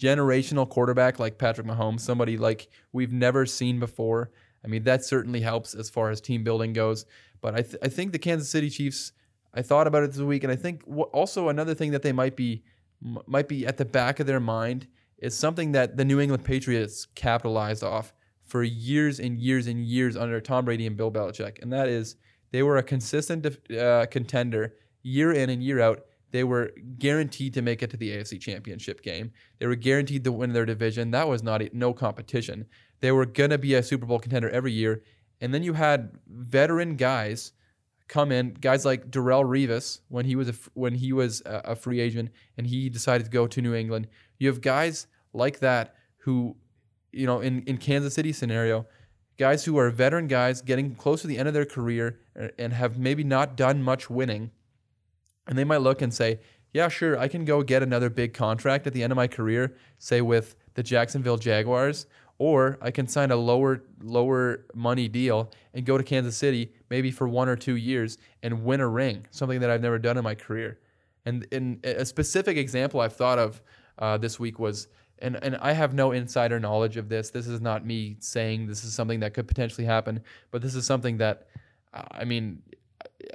[0.00, 4.30] generational quarterback like Patrick Mahomes, somebody like we've never seen before.
[4.64, 7.04] I mean, that certainly helps as far as team building goes.
[7.40, 9.12] But I, th- I think the Kansas City Chiefs.
[9.52, 12.12] I thought about it this week, and I think w- also another thing that they
[12.12, 12.62] might be
[13.04, 14.86] m- might be at the back of their mind
[15.18, 20.16] is something that the New England Patriots capitalized off for years and years and years
[20.16, 22.16] under Tom Brady and Bill Belichick, and that is
[22.52, 23.44] they were a consistent
[23.76, 28.10] uh, contender year in and year out they were guaranteed to make it to the
[28.10, 29.32] AFC Championship game.
[29.58, 31.10] They were guaranteed to win their division.
[31.10, 32.66] That was not a, no competition.
[33.00, 35.02] They were to be a Super Bowl contender every year.
[35.40, 37.52] And then you had veteran guys
[38.08, 41.76] come in, guys like Darrelle Revis when he was a, when he was a, a
[41.76, 44.06] free agent and he decided to go to New England.
[44.38, 46.56] You have guys like that who,
[47.12, 48.86] you know, in in Kansas City scenario,
[49.38, 52.72] guys who are veteran guys getting close to the end of their career uh, and
[52.72, 54.50] have maybe not done much winning
[55.46, 56.40] and they might look and say,
[56.72, 59.76] yeah, sure, I can go get another big contract at the end of my career,
[59.98, 62.06] say with the Jacksonville Jaguars,
[62.38, 67.10] or I can sign a lower lower money deal and go to Kansas City maybe
[67.10, 70.24] for one or two years and win a ring, something that I've never done in
[70.24, 70.78] my career.
[71.26, 73.62] And in a specific example I've thought of
[73.98, 77.30] uh, this week was, and and I have no insider knowledge of this.
[77.30, 80.86] This is not me saying this is something that could potentially happen, but this is
[80.86, 81.48] something that,
[81.92, 82.62] I mean,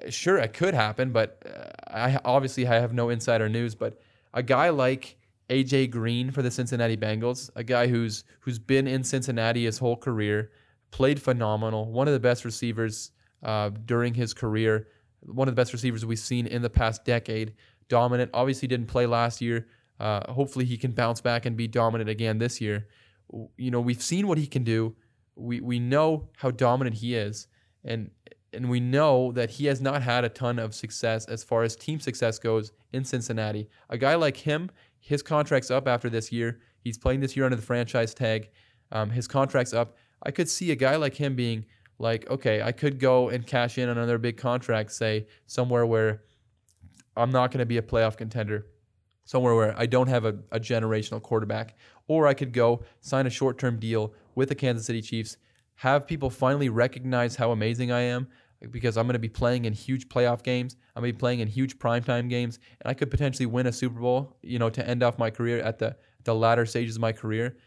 [0.09, 3.75] sure it could happen, but uh, I obviously I have no insider news.
[3.75, 3.99] But
[4.33, 5.17] a guy like
[5.49, 9.97] AJ Green for the Cincinnati Bengals, a guy who's who's been in Cincinnati his whole
[9.97, 10.51] career,
[10.91, 13.11] played phenomenal, one of the best receivers
[13.43, 14.87] uh, during his career,
[15.21, 17.53] one of the best receivers we've seen in the past decade.
[17.87, 18.31] Dominant.
[18.33, 19.67] Obviously didn't play last year.
[19.99, 22.87] Uh, hopefully he can bounce back and be dominant again this year.
[23.57, 24.95] You know we've seen what he can do.
[25.35, 27.47] We we know how dominant he is,
[27.83, 28.09] and
[28.55, 31.75] and we know that he has not had a ton of success as far as
[31.75, 33.69] team success goes in Cincinnati.
[33.89, 36.59] A guy like him, his contract's up after this year.
[36.79, 38.49] He's playing this year under the franchise tag.
[38.91, 39.97] Um, his contract's up.
[40.23, 41.65] I could see a guy like him being
[41.99, 46.23] like, okay, I could go and cash in on another big contract, say somewhere where
[47.15, 48.67] I'm not going to be a playoff contender,
[49.23, 53.29] somewhere where I don't have a, a generational quarterback, or I could go sign a
[53.29, 55.37] short term deal with the Kansas City Chiefs,
[55.75, 58.27] have people finally recognize how amazing I am,
[58.71, 60.75] because I'm going to be playing in huge playoff games.
[60.95, 63.71] I'm going to be playing in huge primetime games, and I could potentially win a
[63.71, 67.01] Super Bowl, you know, to end off my career at the the latter stages of
[67.01, 67.57] my career.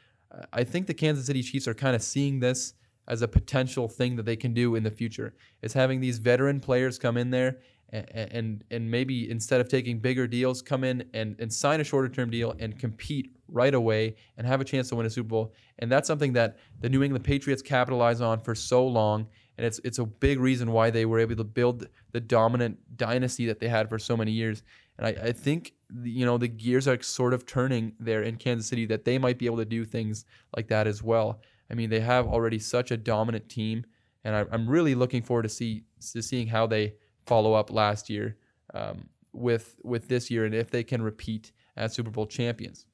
[0.52, 2.74] I think the Kansas City Chiefs are kind of seeing this
[3.06, 5.34] as a potential thing that they can do in the future.
[5.62, 7.58] Is having these veteran players come in there
[7.90, 11.84] and and, and maybe instead of taking bigger deals, come in and, and sign a
[11.84, 15.28] shorter term deal and compete right away and have a chance to win a Super
[15.28, 15.54] Bowl.
[15.78, 19.26] And that's something that the New England Patriots capitalize on for so long
[19.58, 23.44] and it's it's a big reason why they were able to build the dominant dynasty
[23.46, 24.62] that they had for so many years.
[24.96, 25.72] And I, I think
[26.04, 29.36] you know the gears are sort of turning there in Kansas City that they might
[29.36, 30.24] be able to do things
[30.56, 31.42] like that as well.
[31.70, 33.84] I mean, they have already such a dominant team,
[34.24, 36.94] and I, am really looking forward to see to seeing how they
[37.26, 38.36] follow up last year
[38.74, 42.86] um, with with this year and if they can repeat as Super Bowl champions.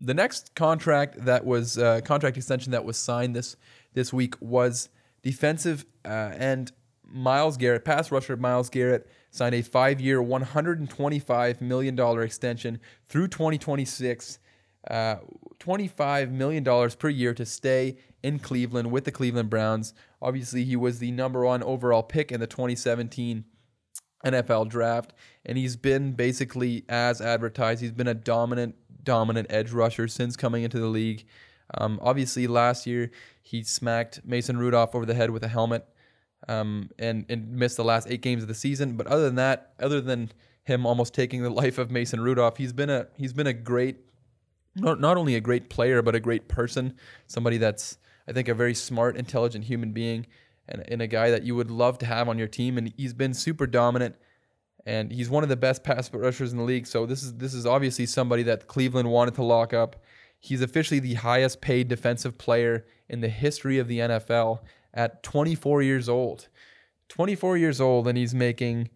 [0.00, 3.56] The next contract that was uh, contract extension that was signed this
[3.94, 4.88] this week was
[5.22, 6.72] defensive uh, end
[7.10, 14.38] Myles Garrett, pass rusher Myles Garrett, signed a five-year, $125 million extension through 2026.
[14.88, 15.16] Uh,
[15.58, 16.64] $25 million
[16.98, 19.92] per year to stay in Cleveland with the Cleveland Browns.
[20.22, 23.44] Obviously, he was the number one overall pick in the 2017
[24.24, 25.12] NFL draft,
[25.44, 27.80] and he's been basically as advertised.
[27.80, 31.26] He's been a dominant, dominant edge rusher since coming into the league.
[31.76, 33.10] Um, obviously, last year
[33.42, 35.86] he smacked Mason Rudolph over the head with a helmet
[36.46, 38.96] um, and and missed the last eight games of the season.
[38.96, 40.30] But other than that, other than
[40.64, 43.96] him almost taking the life of Mason Rudolph, he's been a he's been a great,
[44.76, 46.94] not not only a great player but a great person.
[47.26, 50.26] Somebody that's I think a very smart, intelligent human being,
[50.68, 52.78] and, and a guy that you would love to have on your team.
[52.78, 54.16] And he's been super dominant.
[54.86, 56.86] And he's one of the best pass rushers in the league.
[56.86, 59.96] So this is this is obviously somebody that Cleveland wanted to lock up.
[60.40, 64.60] He's officially the highest paid defensive player in the history of the NFL
[64.94, 66.48] at 24 years old.
[67.08, 68.90] 24 years old, and he's making,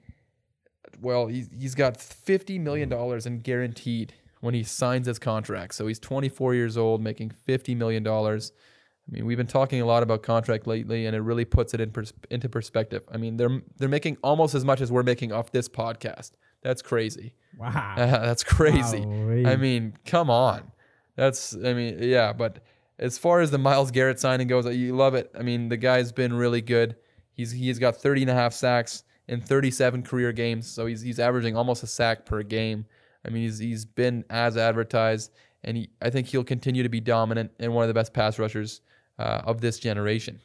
[1.01, 5.75] well, he's, he's got $50 million in guaranteed when he signs his contract.
[5.75, 8.07] So he's 24 years old, making $50 million.
[8.07, 11.81] I mean, we've been talking a lot about contract lately, and it really puts it
[11.81, 13.05] in pers- into perspective.
[13.11, 16.33] I mean, they're they're making almost as much as we're making off this podcast.
[16.63, 17.35] That's crazy.
[17.59, 17.95] Wow.
[17.97, 19.01] Uh, that's crazy.
[19.01, 19.47] Wowee.
[19.47, 20.71] I mean, come on.
[21.17, 22.61] That's I mean, yeah, but
[22.99, 25.31] as far as the Myles Garrett signing goes, you love it.
[25.39, 26.97] I mean, the guy's been really good.
[27.33, 31.19] He's he's got 30 and a half sacks in 37 career games, so he's he's
[31.19, 32.87] averaging almost a sack per game.
[33.25, 35.33] I mean, he's he's been as advertised,
[35.65, 38.39] and he, I think he'll continue to be dominant and one of the best pass
[38.39, 38.81] rushers
[39.19, 40.41] uh, of this generation.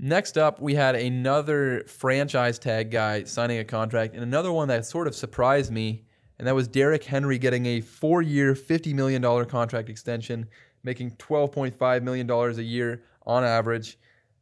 [0.00, 4.86] Next up, we had another franchise tag guy signing a contract, and another one that
[4.86, 6.04] sort of surprised me,
[6.38, 10.46] and that was Derrick Henry getting a four-year, $50 million contract extension,
[10.84, 13.98] making $12.5 million a year on average.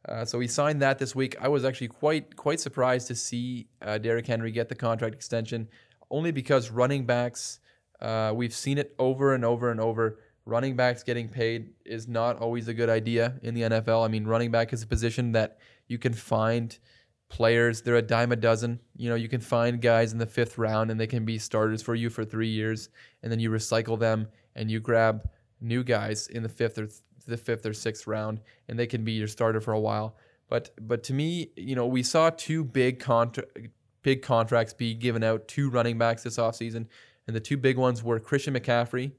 [0.09, 1.37] Uh, so he signed that this week.
[1.41, 5.69] I was actually quite quite surprised to see uh, Derrick Henry get the contract extension,
[6.11, 7.59] only because running backs,
[8.01, 10.21] uh, we've seen it over and over and over.
[10.45, 14.05] Running backs getting paid is not always a good idea in the NFL.
[14.05, 16.79] I mean, running back is a position that you can find
[17.29, 17.83] players.
[17.83, 18.81] They're a dime a dozen.
[18.97, 21.83] You know, you can find guys in the fifth round and they can be starters
[21.83, 22.89] for you for three years,
[23.23, 25.29] and then you recycle them and you grab
[25.61, 29.05] new guys in the fifth or th- the fifth or sixth round, and they can
[29.05, 30.17] be your starter for a while.
[30.49, 33.45] But but to me, you know, we saw two big contra-
[34.03, 36.87] big contracts be given out to running backs this offseason,
[37.27, 39.13] and the two big ones were Christian McCaffrey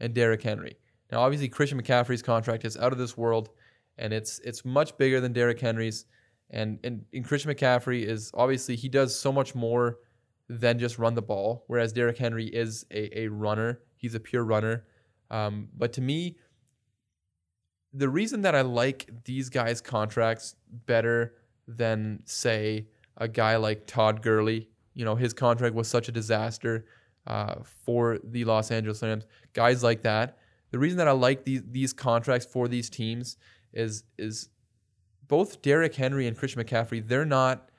[0.00, 0.76] and Derrick Henry.
[1.12, 3.50] Now, obviously, Christian McCaffrey's contract is out of this world,
[3.98, 6.06] and it's it's much bigger than Derrick Henry's.
[6.52, 9.98] And, and and Christian McCaffrey is obviously he does so much more
[10.48, 13.80] than just run the ball, whereas Derrick Henry is a, a runner.
[13.96, 14.84] He's a pure runner.
[15.30, 16.36] Um, but to me,
[17.94, 21.34] the reason that I like these guys' contracts better
[21.66, 22.86] than say
[23.16, 26.86] a guy like Todd Gurley, you know, his contract was such a disaster
[27.26, 29.26] uh, for the Los Angeles Rams.
[29.52, 30.38] Guys like that.
[30.70, 33.36] The reason that I like these these contracts for these teams
[33.72, 34.48] is is
[35.32, 37.08] both Derrick Henry and Christian McCaffrey.
[37.08, 37.70] They're not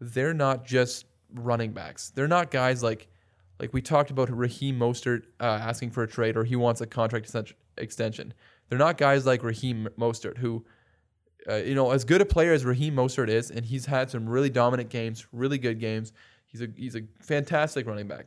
[0.00, 2.10] they're not just running backs.
[2.10, 3.08] They're not guys like
[3.58, 6.86] like we talked about Raheem Mostert uh, asking for a trade or he wants a
[6.86, 7.28] contract
[7.76, 8.34] extension-.
[8.68, 10.64] They're not guys like Raheem Mostert who,
[11.48, 14.28] uh, you know, as good a player as Raheem Mostert is, and he's had some
[14.28, 16.12] really dominant games, really good games.
[16.46, 18.26] He's a he's a fantastic running back.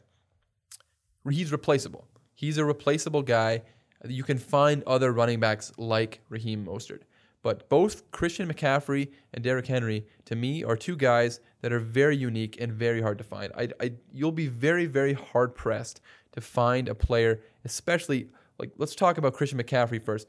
[1.29, 2.09] He's replaceable.
[2.33, 3.61] He's a replaceable guy.
[4.05, 7.03] You can find other running backs like Raheem Mostert.
[7.45, 12.17] But both Christian McCaffrey and Derrick Henry, to me, are two guys that are very
[12.17, 13.53] unique and very hard to find.
[13.55, 18.95] I, I, you'll be very, very hard pressed to find a player, especially like let's
[18.95, 20.25] talk about Christian McCaffrey first.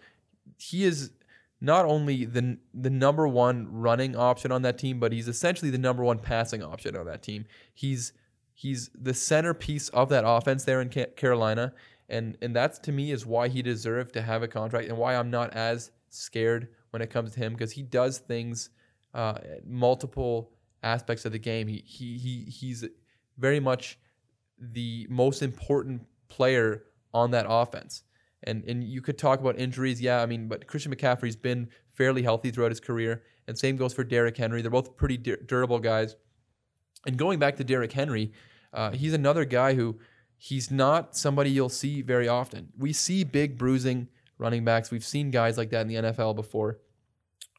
[0.58, 1.12] He is
[1.58, 5.78] not only the the number one running option on that team, but he's essentially the
[5.78, 7.46] number one passing option on that team.
[7.72, 8.12] He's
[8.52, 11.72] he's the centerpiece of that offense there in Carolina,
[12.10, 15.16] and and that's to me is why he deserved to have a contract and why
[15.16, 18.70] I'm not as scared when it comes to him because he does things
[19.12, 19.34] uh,
[19.66, 21.68] multiple aspects of the game.
[21.68, 22.86] He he he he's
[23.36, 23.98] very much
[24.58, 28.04] the most important player on that offense.
[28.44, 30.22] And and you could talk about injuries, yeah.
[30.22, 34.02] I mean, but Christian McCaffrey's been fairly healthy throughout his career, and same goes for
[34.02, 34.62] Derrick Henry.
[34.62, 36.16] They're both pretty dur- durable guys.
[37.06, 38.32] And going back to Derrick Henry,
[38.72, 39.98] uh, he's another guy who
[40.38, 42.68] he's not somebody you'll see very often.
[42.78, 44.90] We see big bruising running backs.
[44.90, 46.78] We've seen guys like that in the NFL before.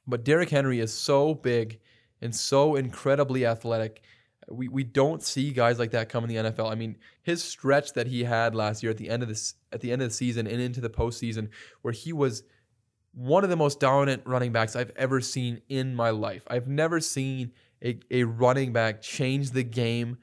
[0.07, 1.79] But Derrick Henry is so big
[2.21, 4.01] and so incredibly athletic.
[4.49, 6.71] We, we don't see guys like that come in the NFL.
[6.71, 9.81] I mean, his stretch that he had last year at the end of this at
[9.81, 11.49] the end of the season and into the postseason,
[11.81, 12.43] where he was
[13.13, 16.43] one of the most dominant running backs I've ever seen in my life.
[16.47, 17.51] I've never seen
[17.83, 20.17] a, a running back change the game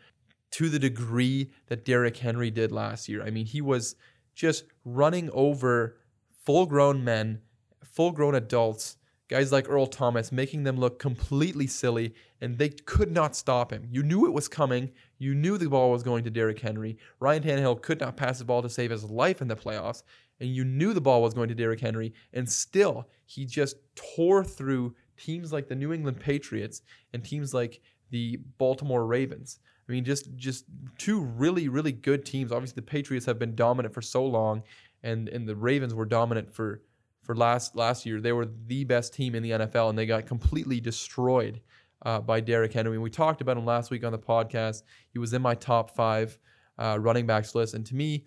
[0.53, 3.23] to the degree that Derrick Henry did last year.
[3.23, 3.97] I mean, he was
[4.35, 5.99] just running over
[6.45, 7.41] full grown men,
[7.83, 8.97] full grown adults,
[9.35, 13.89] guys like Earl Thomas, making them look completely silly, and they could not stop him.
[13.91, 14.93] You knew it was coming.
[15.19, 16.99] You knew the ball was going to Derrick Henry.
[17.19, 20.05] Ryan Tannehill could not pass the ball to save his life in the playoffs,
[20.39, 24.45] and you knew the ball was going to Derrick Henry, and still he just tore
[24.45, 29.59] through teams like the New England Patriots and teams like the Baltimore Ravens.
[29.89, 30.67] I mean, just just
[30.97, 32.53] two really really good teams.
[32.53, 34.63] Obviously, the Patriots have been dominant for so long,
[35.03, 36.83] and and the Ravens were dominant for
[37.25, 38.21] for last last year.
[38.21, 41.61] They were the best team in the NFL, and they got completely destroyed
[42.05, 42.99] uh, by Derrick Henry.
[42.99, 44.83] We talked about him last week on the podcast.
[45.11, 46.39] He was in my top five
[46.79, 48.27] uh, running backs list, and to me,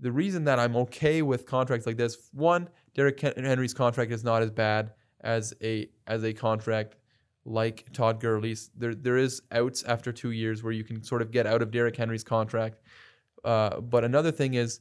[0.00, 4.42] the reason that I'm okay with contracts like this, one, Derrick Henry's contract is not
[4.42, 6.96] as bad as a as a contract
[7.44, 8.70] like Todd Gurley's.
[8.76, 11.70] There there is outs after two years where you can sort of get out of
[11.70, 12.80] Derrick Henry's contract.
[13.44, 14.80] Uh, but another thing is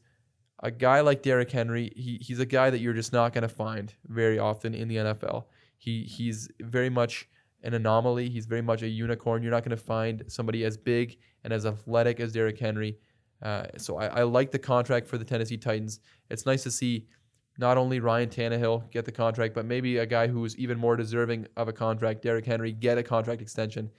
[0.65, 3.47] a guy like Derrick Henry, he, he's a guy that you're just not going to
[3.47, 5.45] find very often in the NFL.
[5.77, 7.29] He he's very much
[7.61, 8.29] an anomaly.
[8.29, 9.43] He's very much a unicorn.
[9.43, 12.97] You're not going to find somebody as big and as athletic as Derrick Henry.
[13.43, 15.99] Uh, so I, I like the contract for the Tennessee Titans.
[16.31, 17.05] It's nice to see
[17.59, 21.45] not only Ryan Tannehill get the contract, but maybe a guy who's even more deserving
[21.57, 23.91] of a contract, Derrick Henry, get a contract extension.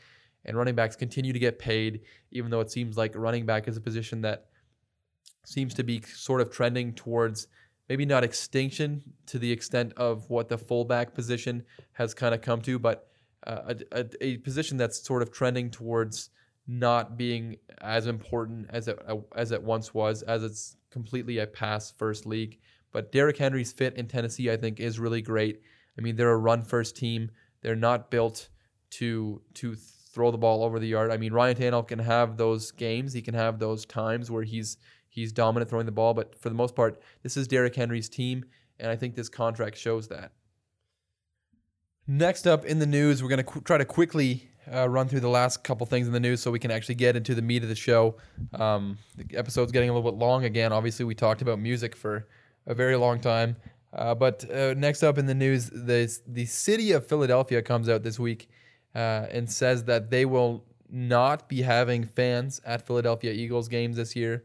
[0.44, 2.00] And running backs continue to get paid,
[2.33, 4.46] even though it seems like running back is a position that
[5.44, 7.48] seems to be sort of trending towards
[7.88, 12.60] maybe not extinction to the extent of what the fullback position has kind of come
[12.62, 13.08] to, but
[13.46, 16.30] uh, a, a, a, position that's sort of trending towards
[16.66, 18.98] not being as important as it
[19.36, 22.58] as it once was, as it's completely a pass first league.
[22.90, 25.60] But Derrick Henry's fit in Tennessee, I think, is really great.
[25.96, 27.30] I mean, they're a run first team.
[27.62, 28.48] They're not built
[28.92, 31.10] to to throw the ball over the yard.
[31.10, 33.12] I mean, Ryan Tannehill can have those games.
[33.12, 34.76] He can have those times where he's
[35.16, 38.44] he's dominant throwing the ball, but for the most part, this is Derrick Henry's team,
[38.79, 40.31] and I think this contract shows that.
[42.07, 45.20] Next up in the news, we're going to qu- try to quickly uh, run through
[45.20, 47.62] the last couple things in the news so we can actually get into the meat
[47.62, 48.16] of the show.
[48.52, 50.72] Um, the episode's getting a little bit long again.
[50.72, 52.29] Obviously, we talked about music for
[52.66, 53.57] a very long time.
[53.92, 58.02] Uh, but uh, next up in the news, the, the city of Philadelphia comes out
[58.02, 58.48] this week
[58.94, 64.14] uh, and says that they will not be having fans at Philadelphia Eagles games this
[64.14, 64.44] year.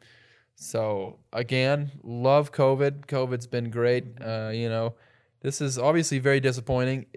[0.62, 3.08] So again, love COVID.
[3.08, 4.06] COVID's been great.
[4.22, 4.94] Uh, you know,
[5.42, 7.08] this is obviously very disappointing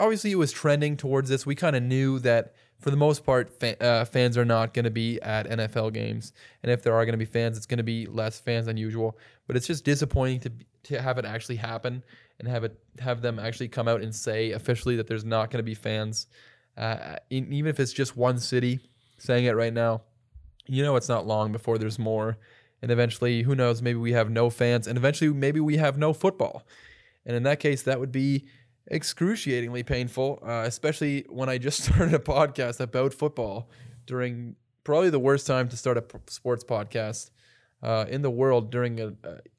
[0.00, 1.46] obviously it was trending towards this.
[1.46, 4.90] We kind of knew that for the most part, uh, fans are not going to
[4.90, 7.84] be at NFL games, and if there are going to be fans, it's going to
[7.84, 9.18] be less fans than usual.
[9.46, 10.52] But it's just disappointing to
[10.84, 12.02] to have it actually happen
[12.38, 15.58] and have it have them actually come out and say officially that there's not going
[15.58, 16.26] to be fans,
[16.76, 18.80] uh, in, even if it's just one city
[19.18, 20.00] saying it right now.
[20.70, 22.38] You know, it's not long before there's more,
[22.80, 23.82] and eventually, who knows?
[23.82, 26.66] Maybe we have no fans, and eventually, maybe we have no football.
[27.26, 28.46] And in that case, that would be
[28.90, 33.68] excruciatingly painful, uh, especially when I just started a podcast about football
[34.06, 37.30] during probably the worst time to start a sports podcast
[37.82, 39.12] uh, in the world during a,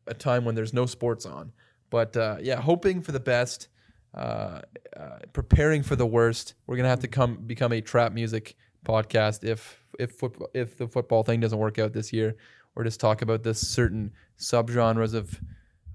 [0.07, 1.51] a, time when there's no sports on.
[1.89, 3.67] But uh, yeah, hoping for the best,
[4.15, 4.61] uh,
[4.95, 6.53] uh, preparing for the worst.
[6.67, 10.87] We're gonna have to come become a trap music podcast if if football if the
[10.87, 12.35] football thing doesn't work out this year,
[12.75, 15.39] or just talk about this certain subgenres of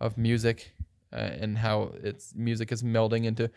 [0.01, 0.75] of music
[1.13, 3.51] uh, and how its music is melding into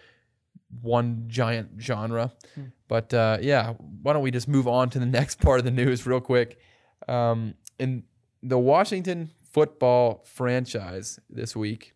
[0.82, 2.32] one giant genre.
[2.56, 2.66] Hmm.
[2.88, 5.72] But uh, yeah, why don't we just move on to the next part of the
[5.72, 6.60] news real quick?
[7.08, 8.04] Um, in
[8.44, 11.94] the Washington football franchise this week,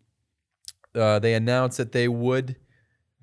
[0.96, 2.58] uh, they announced that they would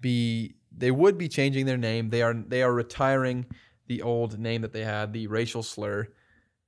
[0.00, 2.10] be they would be changing their name.
[2.10, 3.46] They are they are retiring
[3.90, 6.06] the old name that they had, the racial slur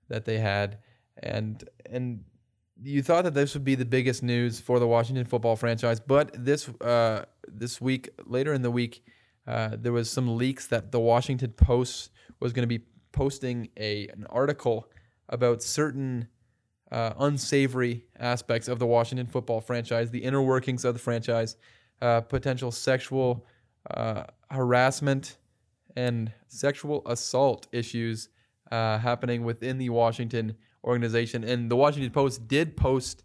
[0.09, 0.79] that they had,
[1.23, 2.25] and and
[2.83, 6.33] you thought that this would be the biggest news for the Washington football franchise, but
[6.35, 9.05] this uh, this week, later in the week,
[9.47, 14.09] uh, there was some leaks that the Washington Post was going to be posting a
[14.09, 14.91] an article
[15.29, 16.27] about certain
[16.91, 21.55] uh, unsavory aspects of the Washington football franchise, the inner workings of the franchise,
[22.01, 23.47] uh, potential sexual
[23.95, 25.39] uh, harassment
[25.97, 28.29] and sexual assault issues
[28.71, 31.45] uh, happening within the Washington organization.
[31.45, 33.25] And the Washington Post did post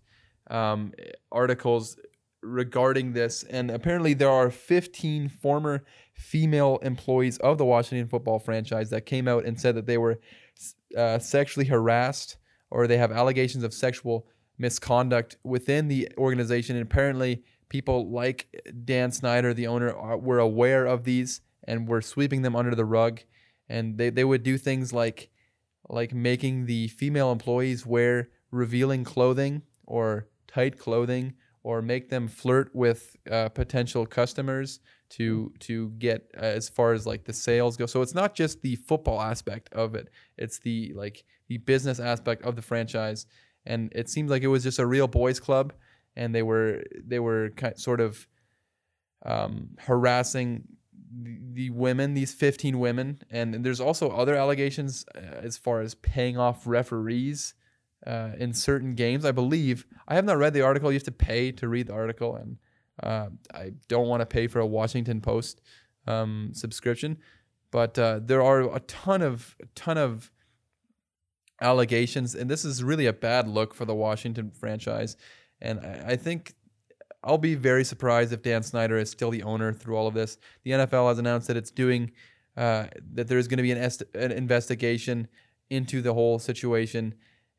[0.49, 0.93] um,
[1.32, 1.97] articles
[2.41, 3.43] regarding this.
[3.43, 9.28] And apparently, there are 15 former female employees of the Washington football franchise that came
[9.28, 10.20] out and said that they were
[10.97, 12.38] uh, sexually harassed
[12.70, 16.76] or they have allegations of sexual misconduct within the organization.
[16.76, 18.47] And apparently, people like
[18.86, 22.76] Dan Snyder, the owner, are, were aware of these and we were sweeping them under
[22.76, 23.22] the rug.
[23.70, 25.30] And they, they would do things like
[25.89, 32.74] like making the female employees wear revealing clothing or tight clothing or make them flirt
[32.74, 37.86] with uh, potential customers to to get uh, as far as like the sales go.
[37.86, 42.43] So it's not just the football aspect of it; it's the like the business aspect
[42.43, 43.26] of the franchise.
[43.65, 45.74] And it seems like it was just a real boys' club,
[46.15, 48.28] and they were they were kind sort of
[49.26, 50.63] um, harassing
[51.58, 55.95] the, women, these 15 women, and, and there's also other allegations uh, as far as
[55.95, 57.55] paying off referees
[58.05, 59.26] uh, in certain games.
[59.26, 60.91] I believe I have not read the article.
[60.91, 62.58] You have to pay to read the article, and
[63.01, 65.62] uh, I don't want to pay for a Washington Post
[66.05, 67.18] um, subscription.
[67.72, 70.32] But uh, there are a ton of a ton of
[71.60, 75.18] allegations, and this is really a bad look for the Washington franchise.
[75.60, 76.53] And I, I think
[77.24, 80.38] I'll be very surprised if Dan Snyder is still the owner through all of this.
[80.63, 82.11] The NFL has announced that it's doing
[82.55, 85.28] uh, that there's going to be an, est- an investigation
[85.70, 87.13] into the whole situation,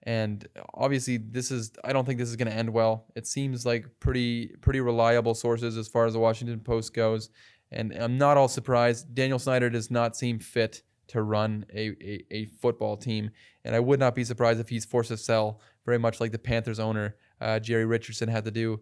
[0.05, 3.07] and obviously this is I don't think this is going to end well.
[3.15, 7.31] It seems like pretty pretty reliable sources as far as the Washington Post goes,
[7.71, 9.15] and I'm not all surprised.
[9.15, 13.31] Daniel Snyder does not seem fit to run a, a, a football team,
[13.65, 16.39] and I would not be surprised if he's forced to sell, very much like the
[16.39, 18.81] Panthers owner uh, Jerry Richardson had to do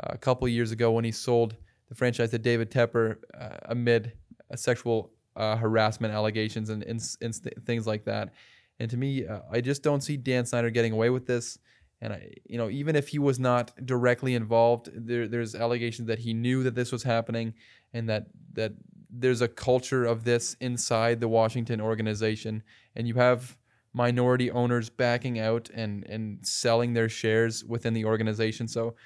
[0.00, 1.56] a couple years ago when he sold
[1.88, 4.12] the franchise to David Tepper uh, amid
[4.56, 7.34] sexual uh, harassment allegations and, and, and,
[7.66, 8.32] things like that.
[8.78, 11.58] And to me, uh, I just don't see Dan Snyder getting away with this.
[12.00, 16.18] And I, you know, even if he was not directly involved, there, there's allegations that
[16.18, 17.54] he knew that this was happening,
[17.92, 18.72] and that that
[19.08, 22.62] there's a culture of this inside the Washington organization,
[22.94, 23.56] and you have
[23.94, 28.68] minority owners backing out and and selling their shares within the organization.
[28.68, 28.96] So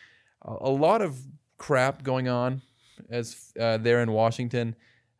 [0.42, 1.18] a lot of
[1.58, 2.62] crap going on
[3.10, 4.74] as uh, there in Washington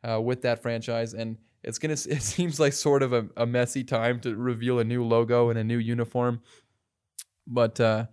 [0.07, 1.93] uh, with that franchise, and it's gonna.
[2.07, 5.59] It seems like sort of a, a, messy time to reveal a new logo and
[5.59, 6.41] a new uniform,
[7.45, 8.05] but uh,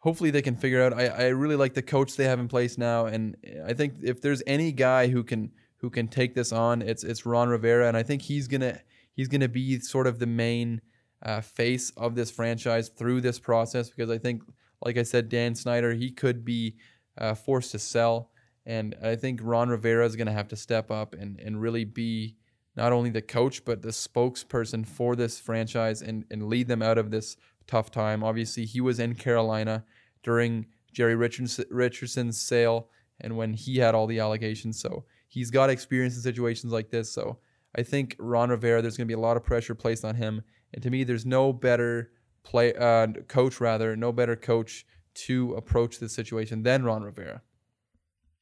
[0.00, 0.92] hopefully they can figure out.
[0.92, 4.20] I, I really like the coach they have in place now, and I think if
[4.20, 7.96] there's any guy who can who can take this on, it's it's Ron Rivera, and
[7.96, 8.80] I think he's gonna
[9.14, 10.80] he's gonna be sort of the main
[11.22, 14.42] uh, face of this franchise through this process because I think
[14.84, 16.76] like I said, Dan Snyder, he could be
[17.16, 18.30] uh, forced to sell.
[18.66, 21.84] And I think Ron Rivera is going to have to step up and, and really
[21.84, 22.36] be
[22.76, 26.98] not only the coach, but the spokesperson for this franchise and, and lead them out
[26.98, 28.24] of this tough time.
[28.24, 29.84] Obviously, he was in Carolina
[30.22, 32.88] during Jerry Richardson's sale
[33.20, 34.80] and when he had all the allegations.
[34.80, 37.10] So he's got experience in situations like this.
[37.12, 37.38] So
[37.76, 40.42] I think Ron Rivera, there's going to be a lot of pressure placed on him.
[40.72, 42.10] And to me, there's no better
[42.44, 47.42] play uh, coach rather, no better coach to approach this situation than Ron Rivera.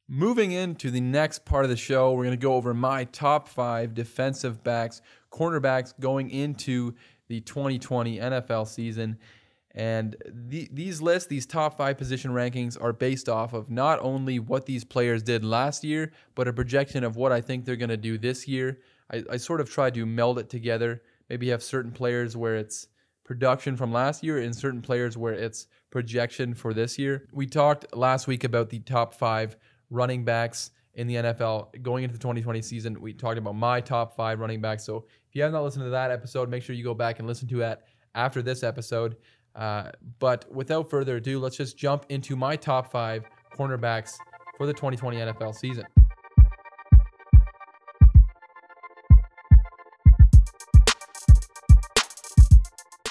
[0.08, 3.48] Moving into the next part of the show, we're going to go over my top
[3.48, 5.00] five defensive backs,
[5.30, 6.94] cornerbacks going into
[7.28, 9.16] the 2020 NFL season.
[9.74, 14.38] And the, these lists, these top five position rankings, are based off of not only
[14.38, 17.88] what these players did last year, but a projection of what I think they're going
[17.88, 18.80] to do this year.
[19.10, 21.02] I, I sort of tried to meld it together.
[21.30, 22.88] Maybe have certain players where it's
[23.32, 27.26] production from last year and certain players where it's projection for this year.
[27.32, 29.56] We talked last week about the top five
[29.88, 33.00] running backs in the NFL going into the 2020 season.
[33.00, 34.84] We talked about my top five running backs.
[34.84, 37.26] So if you have not listened to that episode, make sure you go back and
[37.26, 39.16] listen to that after this episode.
[39.56, 39.84] Uh,
[40.18, 43.24] but without further ado, let's just jump into my top five
[43.56, 44.18] cornerbacks
[44.58, 45.86] for the 2020 NFL season.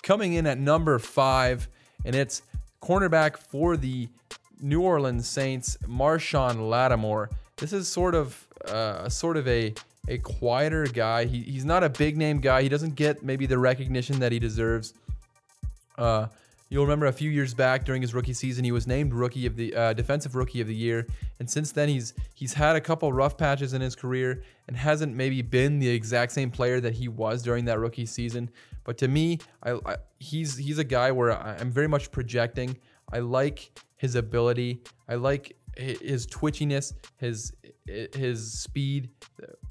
[0.03, 1.67] Coming in at number five,
[2.05, 2.41] and it's
[2.81, 4.09] cornerback for the
[4.61, 7.29] New Orleans Saints, Marshon Lattimore.
[7.57, 9.73] This is sort of uh, sort of a
[10.07, 11.25] a quieter guy.
[11.25, 12.63] He, he's not a big name guy.
[12.63, 14.93] He doesn't get maybe the recognition that he deserves.
[15.97, 16.27] Uh,
[16.71, 19.57] You'll remember a few years back during his rookie season, he was named rookie of
[19.57, 21.05] the uh, defensive rookie of the year,
[21.37, 25.13] and since then he's he's had a couple rough patches in his career and hasn't
[25.13, 28.49] maybe been the exact same player that he was during that rookie season.
[28.85, 32.77] But to me, I, I, he's he's a guy where I'm very much projecting.
[33.11, 34.81] I like his ability.
[35.09, 37.51] I like his twitchiness, his
[37.85, 39.09] his speed.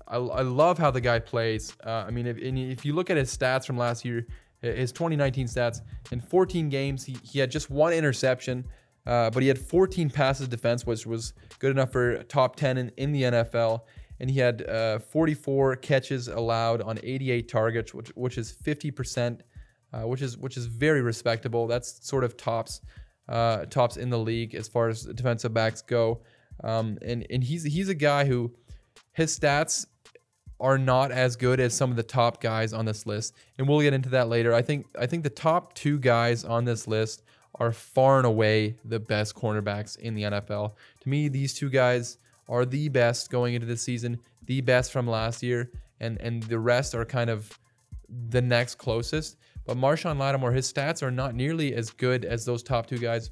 [0.07, 1.74] I, I love how the guy plays.
[1.82, 4.26] Uh, I mean, if, if you look at his stats from last year,
[4.62, 5.80] his 2019 stats
[6.12, 8.64] in 14 games, he, he had just one interception,
[9.06, 12.92] uh, but he had 14 passes defense, which was good enough for top 10 in,
[12.96, 13.80] in the NFL.
[14.20, 19.40] And he had uh, 44 catches allowed on 88 targets, which which is 50%,
[19.94, 21.66] uh, which is which is very respectable.
[21.66, 22.82] That's sort of tops
[23.30, 26.20] uh, tops in the league as far as defensive backs go.
[26.62, 28.52] Um, and and he's he's a guy who
[29.12, 29.86] his stats
[30.61, 33.80] are not as good as some of the top guys on this list, and we'll
[33.80, 34.54] get into that later.
[34.54, 37.22] I think I think the top two guys on this list
[37.56, 40.74] are far and away the best cornerbacks in the NFL.
[41.00, 45.06] To me, these two guys are the best going into this season, the best from
[45.06, 47.58] last year, and and the rest are kind of
[48.28, 49.36] the next closest.
[49.64, 53.30] But Marshon Lattimore, his stats are not nearly as good as those top two guys.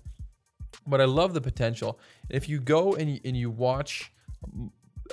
[0.86, 1.98] But I love the potential.
[2.30, 4.12] If you go and and you watch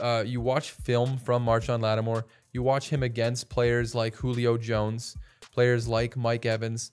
[0.01, 5.17] uh, you watch film from Marshon Lattimore, you watch him against players like Julio Jones,
[5.51, 6.91] players like Mike Evans,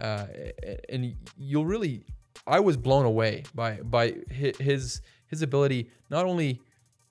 [0.00, 0.26] uh,
[0.88, 2.04] and you'll really.
[2.46, 6.60] I was blown away by by his his ability not only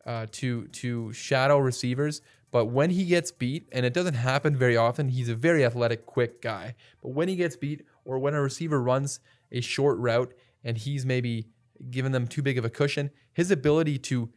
[0.05, 2.21] uh, to to shadow receivers,
[2.51, 6.05] but when he gets beat, and it doesn't happen very often, he's a very athletic,
[6.05, 6.75] quick guy.
[7.01, 9.19] But when he gets beat, or when a receiver runs
[9.51, 10.33] a short route
[10.63, 11.47] and he's maybe
[11.89, 14.29] given them too big of a cushion, his ability to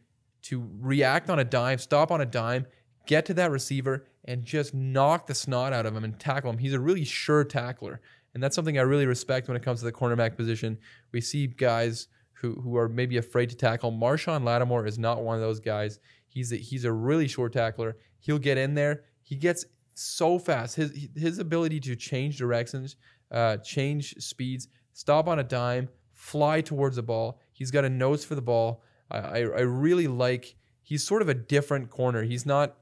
[0.45, 2.65] to react on a dime, stop on a dime,
[3.05, 6.57] get to that receiver, and just knock the snot out of him and tackle him.
[6.57, 8.01] He's a really sure tackler.
[8.33, 10.77] And that's something I really respect when it comes to the cornerback position.
[11.11, 13.91] We see guys who, who are maybe afraid to tackle.
[13.91, 15.99] Marshon Lattimore is not one of those guys.
[16.27, 17.97] He's a, he's a really short tackler.
[18.19, 19.03] He'll get in there.
[19.23, 20.75] He gets so fast.
[20.75, 22.97] His his ability to change directions,
[23.31, 27.39] uh, change speeds, stop on a dime, fly towards the ball.
[27.53, 28.83] He's got a nose for the ball.
[29.11, 30.55] I, I, really like.
[30.81, 32.23] He's sort of a different corner.
[32.23, 32.77] He's not.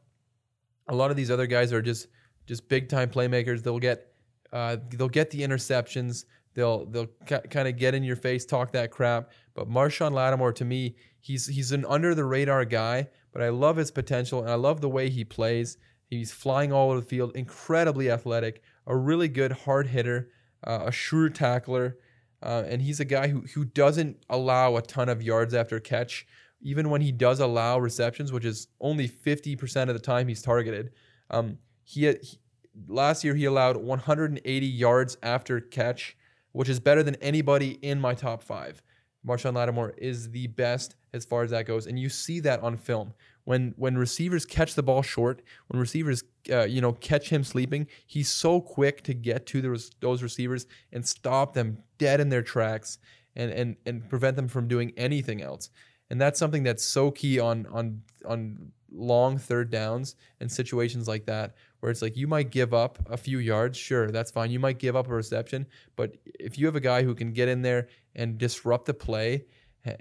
[0.88, 2.08] A lot of these other guys are just
[2.46, 3.64] just big time playmakers.
[3.64, 4.14] They'll get
[4.52, 6.26] uh, they'll get the interceptions.
[6.54, 9.32] They'll they'll ca- kind of get in your face, talk that crap.
[9.54, 13.78] But Marshon Lattimore, to me, he's he's an under the radar guy, but I love
[13.78, 15.78] his potential and I love the way he plays.
[16.06, 20.30] He's flying all over the field, incredibly athletic, a really good hard hitter,
[20.66, 21.98] uh, a sure tackler,
[22.44, 26.28] uh, and he's a guy who who doesn't allow a ton of yards after catch.
[26.62, 30.92] Even when he does allow receptions, which is only 50% of the time he's targeted,
[31.30, 32.40] um, he, he
[32.88, 36.16] last year he allowed 180 yards after catch,
[36.54, 38.82] which is better than anybody in my top five.
[39.28, 42.78] Marshon Lattimore is the best as far as that goes, and you see that on
[42.78, 43.14] film
[43.46, 47.88] when when receivers catch the ball short, when receivers uh, you know catch him sleeping,
[48.06, 49.62] he's so quick to get to
[50.00, 53.00] those receivers and stop them dead in their tracks
[53.36, 55.70] and and and prevent them from doing anything else.
[56.10, 61.26] And that's something that's so key on on on long third downs and situations like
[61.26, 64.52] that where it's like you might give up a few yards, sure, that's fine.
[64.52, 65.66] You might give up a reception,
[65.96, 69.46] but if you have a guy who can get in there and disrupt the play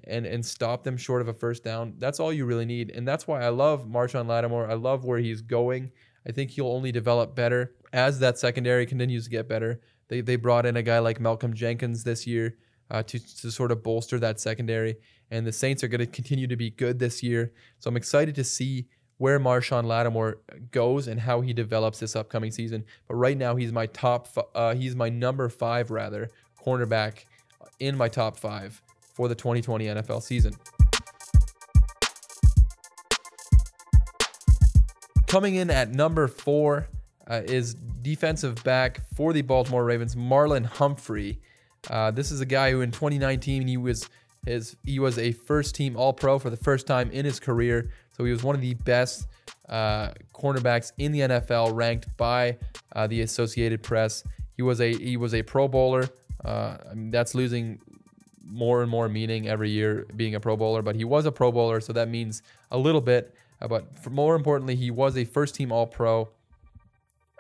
[0.05, 2.91] and and stop them short of a first down, that's all you really need.
[2.91, 4.71] And that's why I love Marshon Lattimore.
[4.71, 5.91] I love where he's going.
[6.27, 9.81] I think he'll only develop better as that secondary continues to get better.
[10.09, 12.57] They they brought in a guy like Malcolm Jenkins this year
[12.91, 14.97] uh, to to sort of bolster that secondary,
[15.31, 17.53] and the Saints are going to continue to be good this year.
[17.79, 18.87] So I'm excited to see
[19.19, 20.41] where Marshon Lattimore
[20.73, 22.85] goes and how he develops this upcoming season.
[23.07, 26.29] But right now, he's my top, uh, he's my number five rather
[26.65, 27.25] cornerback
[27.79, 28.83] in my top five
[29.13, 30.55] for the 2020 NFL season.
[35.27, 36.89] Coming in at number four
[37.27, 41.41] uh, is defensive back for the Baltimore Ravens, Marlon Humphrey.
[41.89, 44.09] Uh, this is a guy who in 2019 he was
[44.47, 47.91] his he was a first team All Pro for the first time in his career.
[48.17, 49.27] So he was one of the best
[49.69, 52.59] uh, cornerbacks in the NFL, ranked by
[52.95, 54.25] uh, the Associated Press.
[54.57, 56.09] He was a he was a Pro Bowler.
[56.45, 57.81] Uh, I mean, that's losing
[58.53, 61.51] more and more meaning every year being a Pro Bowler, but he was a Pro
[61.51, 63.35] Bowler, so that means a little bit.
[63.61, 66.29] Uh, but more importantly, he was a first team All Pro.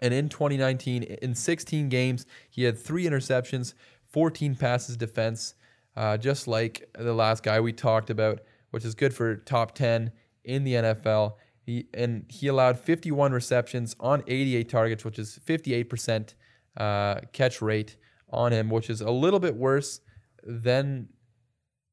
[0.00, 3.74] And in 2019, in 16 games, he had three interceptions,
[4.06, 5.54] 14 passes defense,
[5.96, 8.40] uh, just like the last guy we talked about,
[8.70, 10.10] which is good for top 10
[10.44, 11.34] in the NFL.
[11.64, 16.34] He and he allowed 51 receptions on 88 targets, which is 58%
[16.76, 17.96] uh, catch rate
[18.32, 20.00] on him, which is a little bit worse
[20.44, 21.08] than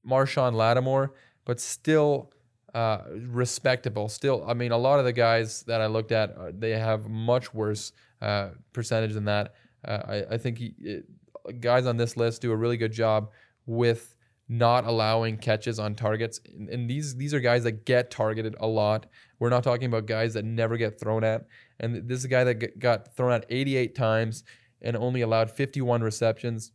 [0.07, 1.13] Marshon Lattimore,
[1.45, 2.31] but still
[2.73, 4.09] uh, respectable.
[4.09, 7.09] Still, I mean, a lot of the guys that I looked at, uh, they have
[7.09, 7.91] much worse
[8.21, 9.55] uh, percentage than that.
[9.87, 13.31] Uh, I, I, think he, it, guys on this list do a really good job
[13.65, 14.15] with
[14.49, 16.41] not allowing catches on targets.
[16.71, 19.05] And these these are guys that get targeted a lot.
[19.37, 21.45] We're not talking about guys that never get thrown at.
[21.79, 24.43] And this is a guy that got thrown at 88 times
[24.81, 26.71] and only allowed 51 receptions.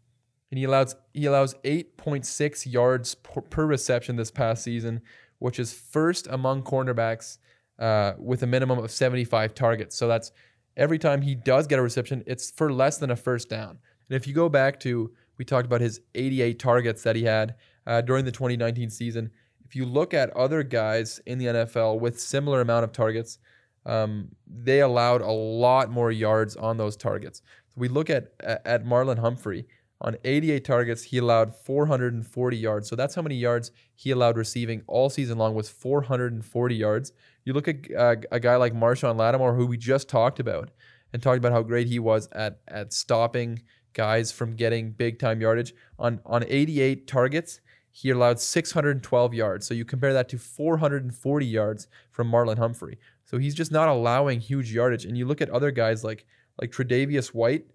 [0.51, 5.03] And he allows he allows 8.6 yards per, per reception this past season,
[5.39, 7.39] which is first among cornerbacks
[7.79, 9.97] uh, with a minimum of 75 targets.
[9.97, 10.33] So that's
[10.77, 13.79] every time he does get a reception, it's for less than a first down.
[14.09, 17.57] And if you go back to we talked about his 88 targets that he had
[17.87, 19.31] uh, during the 2019 season.
[19.65, 23.39] If you look at other guys in the NFL with similar amount of targets,
[23.87, 27.43] um, they allowed a lot more yards on those targets.
[27.69, 29.67] So we look at at Marlon Humphrey
[30.01, 32.89] on 88 targets, he allowed 440 yards.
[32.89, 37.13] So that's how many yards he allowed receiving all season long was 440 yards.
[37.45, 40.71] You look at uh, a guy like Marshon Lattimore, who we just talked about,
[41.13, 45.41] and talked about how great he was at at stopping guys from getting big time
[45.41, 45.73] yardage.
[45.99, 49.67] On on 88 targets, he allowed 612 yards.
[49.67, 52.99] So you compare that to 440 yards from Marlon Humphrey.
[53.25, 55.05] So he's just not allowing huge yardage.
[55.05, 56.27] And you look at other guys like
[56.61, 57.67] like Tre'Davious White,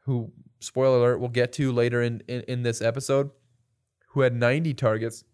[0.00, 0.32] who
[0.66, 3.30] spoiler alert we'll get to later in, in, in this episode,
[4.08, 5.24] who had 90 targets.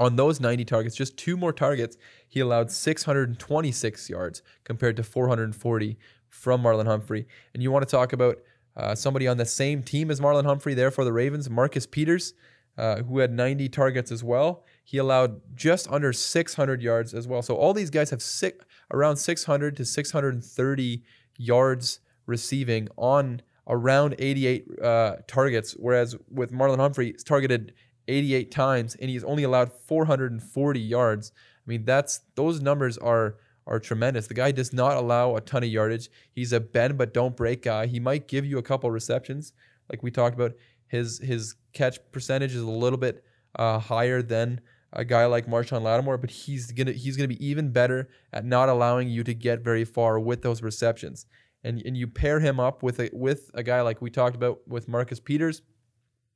[0.00, 1.96] On those 90 targets, just two more targets,
[2.28, 5.98] he allowed 626 yards compared to 440
[6.28, 7.26] from Marlon Humphrey.
[7.52, 8.38] And you want to talk about
[8.76, 12.34] uh, somebody on the same team as Marlon Humphrey there for the Ravens, Marcus Peters,
[12.76, 14.64] uh, who had 90 targets as well.
[14.84, 17.42] He allowed just under 600 yards as well.
[17.42, 21.02] So all these guys have six, around 600 to 630
[21.36, 27.74] yards receiving on around 88 uh, targets, whereas with Marlon Humphrey, he's targeted
[28.08, 31.32] 88 times and he's only allowed 440 yards.
[31.36, 34.26] I mean, that's those numbers are are tremendous.
[34.26, 36.08] The guy does not allow a ton of yardage.
[36.32, 37.86] He's a bend but don't break guy.
[37.86, 39.52] He might give you a couple receptions,
[39.90, 40.54] like we talked about.
[40.86, 43.22] His his catch percentage is a little bit
[43.56, 44.62] uh, higher than
[44.94, 48.70] a guy like Marshon Lattimore, but he's gonna he's gonna be even better at not
[48.70, 51.26] allowing you to get very far with those receptions
[51.64, 54.66] and and you pair him up with a with a guy like we talked about
[54.66, 55.62] with Marcus Peters,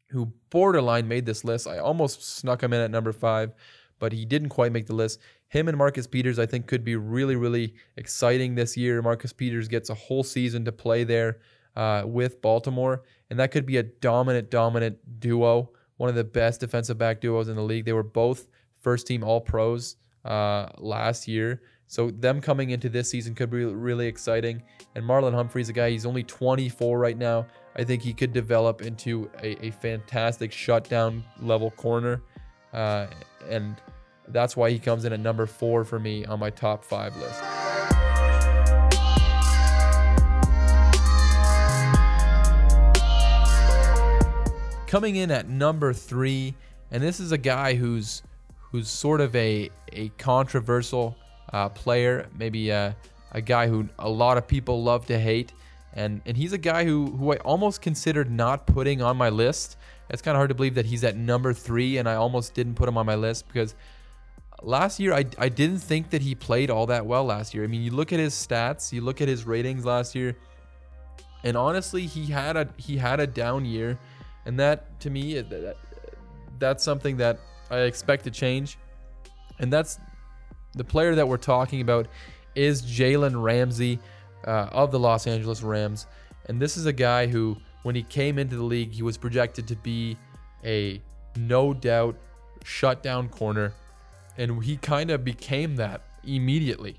[0.08, 1.66] who borderline made this list.
[1.66, 3.54] I almost snuck him in at number five,
[3.98, 5.20] but he didn't quite make the list.
[5.48, 9.02] Him and Marcus Peters, I think, could be really really exciting this year.
[9.02, 11.38] Marcus Peters gets a whole season to play there
[11.76, 15.70] uh, with Baltimore, and that could be a dominant dominant duo.
[15.98, 17.84] One of the best defensive back duos in the league.
[17.84, 18.48] They were both
[18.80, 21.62] first team All Pros uh, last year.
[21.92, 24.62] So them coming into this season could be really exciting.
[24.94, 27.46] And Marlon Humphrey's a guy, he's only 24 right now.
[27.76, 32.22] I think he could develop into a, a fantastic shutdown level corner.
[32.72, 33.08] Uh,
[33.46, 33.76] and
[34.28, 37.42] that's why he comes in at number four for me on my top five list.
[44.86, 46.54] Coming in at number three,
[46.90, 48.22] and this is a guy who's
[48.70, 51.18] who's sort of a, a controversial
[51.52, 52.96] uh, player, maybe a,
[53.32, 55.52] a guy who a lot of people love to hate.
[55.94, 59.76] And, and he's a guy who, who I almost considered not putting on my list.
[60.08, 62.74] It's kind of hard to believe that he's at number three, and I almost didn't
[62.74, 63.74] put him on my list because
[64.62, 67.64] last year I, I didn't think that he played all that well last year.
[67.64, 70.36] I mean, you look at his stats, you look at his ratings last year,
[71.44, 73.98] and honestly, he had a he had a down year,
[74.46, 75.76] and that to me that,
[76.58, 77.38] that's something that
[77.70, 78.78] I expect to change,
[79.58, 79.98] and that's
[80.74, 82.08] the player that we're talking about
[82.54, 83.98] is Jalen Ramsey
[84.46, 86.06] uh, of the Los Angeles Rams.
[86.46, 89.68] And this is a guy who, when he came into the league, he was projected
[89.68, 90.16] to be
[90.64, 91.00] a
[91.36, 92.16] no doubt
[92.64, 93.72] shutdown corner.
[94.38, 96.98] And he kind of became that immediately.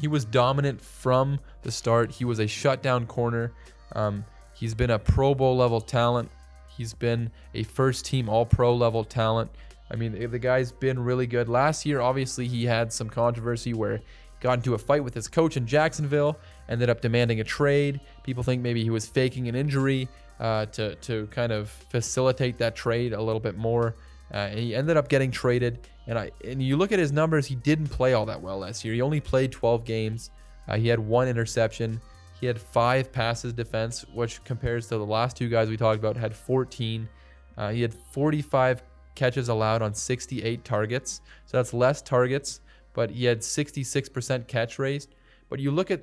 [0.00, 2.10] He was dominant from the start.
[2.12, 3.52] He was a shutdown corner.
[3.94, 4.24] Um,
[4.54, 6.30] he's been a Pro Bowl level talent.
[6.76, 9.50] He's been a first team All Pro level talent.
[9.90, 11.48] I mean, the guy's been really good.
[11.48, 14.04] Last year, obviously, he had some controversy where he
[14.40, 18.00] got into a fight with his coach in Jacksonville, ended up demanding a trade.
[18.22, 20.08] People think maybe he was faking an injury
[20.40, 23.94] uh, to, to kind of facilitate that trade a little bit more.
[24.32, 25.86] Uh, he ended up getting traded.
[26.06, 28.84] And I and you look at his numbers, he didn't play all that well last
[28.84, 28.94] year.
[28.94, 30.30] He only played 12 games.
[30.66, 32.00] Uh, he had one interception.
[32.40, 36.16] He had five passes defense, which compares to the last two guys we talked about
[36.16, 37.08] had 14.
[37.56, 38.82] Uh, he had 45
[39.14, 41.20] catches allowed on 68 targets.
[41.46, 42.60] So that's less targets,
[42.92, 45.06] but he had 66% catch rate.
[45.48, 46.02] But you look at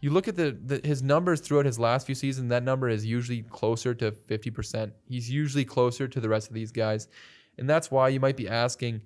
[0.00, 2.50] you look at the, the, his numbers throughout his last few seasons.
[2.50, 4.92] That number is usually closer to 50%.
[5.08, 7.08] He's usually closer to the rest of these guys,
[7.56, 9.00] and that's why you might be asking,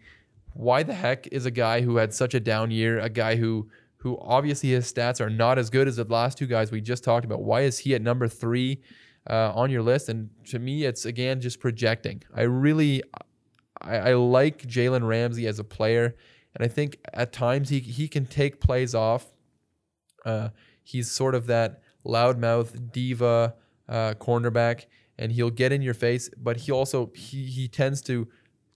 [0.53, 3.68] why the heck is a guy who had such a down year, a guy who
[3.99, 7.05] who obviously his stats are not as good as the last two guys we just
[7.05, 7.43] talked about.
[7.43, 8.81] Why is he at number three
[9.29, 10.09] uh, on your list.
[10.09, 12.23] And to me, it's again just projecting.
[12.35, 13.03] I really,
[13.81, 16.16] I, I like Jalen Ramsey as a player,
[16.55, 19.27] and I think at times he he can take plays off.
[20.25, 20.51] Uh,
[20.83, 23.55] he's sort of that loudmouth diva
[23.89, 24.87] uh, cornerback,
[25.18, 26.31] and he'll get in your face.
[26.37, 28.29] But he also he he tends to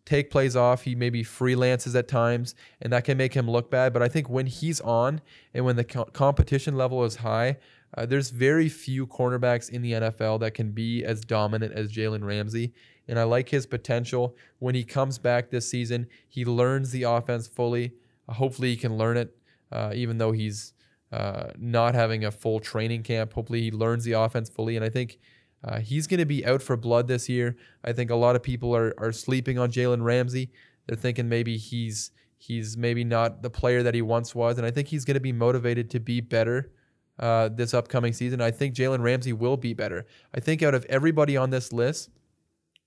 [0.05, 0.83] take plays off.
[0.83, 3.93] He maybe freelances at times, and that can make him look bad.
[3.93, 5.21] But I think when he's on
[5.53, 7.57] and when the co- competition level is high,
[7.97, 12.25] uh, there's very few cornerbacks in the NFL that can be as dominant as Jalen
[12.25, 12.73] Ramsey.
[13.07, 14.37] And I like his potential.
[14.59, 17.93] When he comes back this season, he learns the offense fully.
[18.29, 19.37] Uh, hopefully, he can learn it,
[19.71, 20.73] uh, even though he's
[21.13, 23.35] uh, not having a full training camp.
[23.35, 24.75] Hopefully, he learns the offense fully.
[24.75, 25.19] And I think
[25.63, 27.57] uh, he's going to be out for blood this year.
[27.85, 30.51] I think a lot of people are, are sleeping on Jalen Ramsey.
[30.87, 34.59] They're thinking maybe he's he's maybe not the player that he once was.
[34.59, 36.73] And I think he's going to be motivated to be better
[37.19, 38.41] uh, this upcoming season.
[38.41, 40.07] I think Jalen Ramsey will be better.
[40.35, 42.11] I think out of everybody on this list,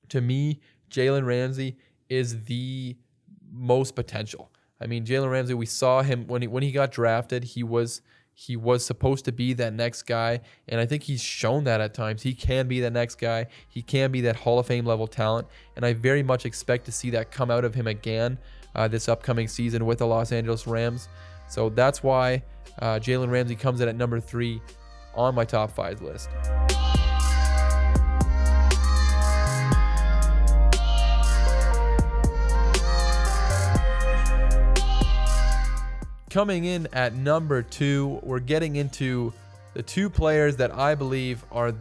[0.10, 0.60] to me,
[0.90, 1.78] Jalen Ramsey
[2.10, 2.98] is the
[3.52, 4.52] most potential.
[4.80, 8.02] I mean, Jalen Ramsey, we saw him when he when he got drafted, he was
[8.34, 11.96] he was supposed to be that next guy, and I think he's shown that at
[11.96, 12.22] times.
[12.22, 13.48] He can be that next guy.
[13.68, 16.92] He can be that Hall of Fame level talent, and I very much expect to
[16.92, 18.38] see that come out of him again
[18.76, 21.10] uh, this upcoming season with the Los Angeles Rams.
[21.50, 22.44] So that's why
[22.80, 24.62] uh, Jalen Ramsey comes in at number three
[25.16, 26.30] on my top five list.
[36.30, 39.34] Coming in at number two, we're getting into
[39.74, 41.74] the two players that I believe are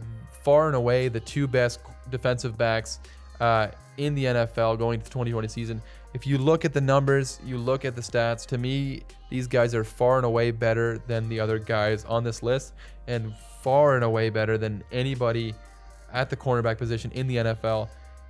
[0.43, 1.79] far and away the two best
[2.09, 2.99] defensive backs
[3.39, 3.67] uh,
[3.97, 5.81] in the NFL going to the 2020 season.
[6.17, 9.75] If you look at the numbers, you look at the stats, to me, these guys
[9.75, 12.73] are far and away better than the other guys on this list
[13.05, 15.53] and far and away better than anybody
[16.11, 17.89] at the cornerback position in the NFL.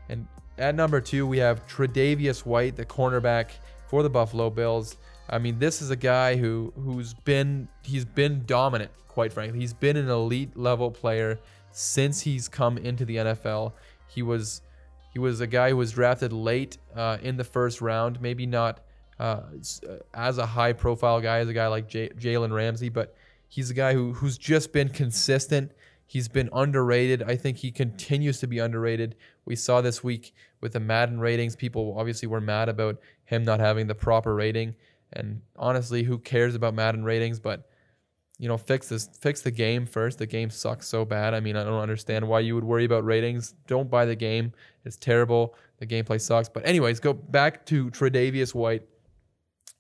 [0.09, 0.27] And
[0.57, 3.51] at number two, we have Tre'Davious White, the cornerback
[3.87, 4.97] for the Buffalo Bills.
[5.29, 9.61] I mean, this is a guy who who's been he's been dominant, quite frankly.
[9.61, 11.39] He's been an elite level player
[11.71, 13.71] since he's come into the NFL.
[14.09, 14.61] He was
[15.17, 18.81] he was a guy who was drafted late uh, in the first round, maybe not
[19.17, 19.39] uh,
[20.13, 23.15] as a high profile guy as a guy like J- Jalen Ramsey, but
[23.47, 25.71] he's a guy who who's just been consistent.
[26.05, 27.23] He's been underrated.
[27.23, 29.15] I think he continues to be underrated.
[29.43, 31.55] We saw this week with the Madden ratings.
[31.55, 34.75] People obviously were mad about him not having the proper rating.
[35.13, 37.39] And honestly, who cares about Madden ratings?
[37.39, 37.67] But
[38.39, 40.19] you know, fix this, fix the game first.
[40.19, 41.33] The game sucks so bad.
[41.33, 43.55] I mean, I don't understand why you would worry about ratings.
[43.65, 44.53] Don't buy the game.
[44.85, 45.55] It's terrible.
[45.79, 46.47] The gameplay sucks.
[46.47, 48.83] But anyways, go back to Tre'Davious White.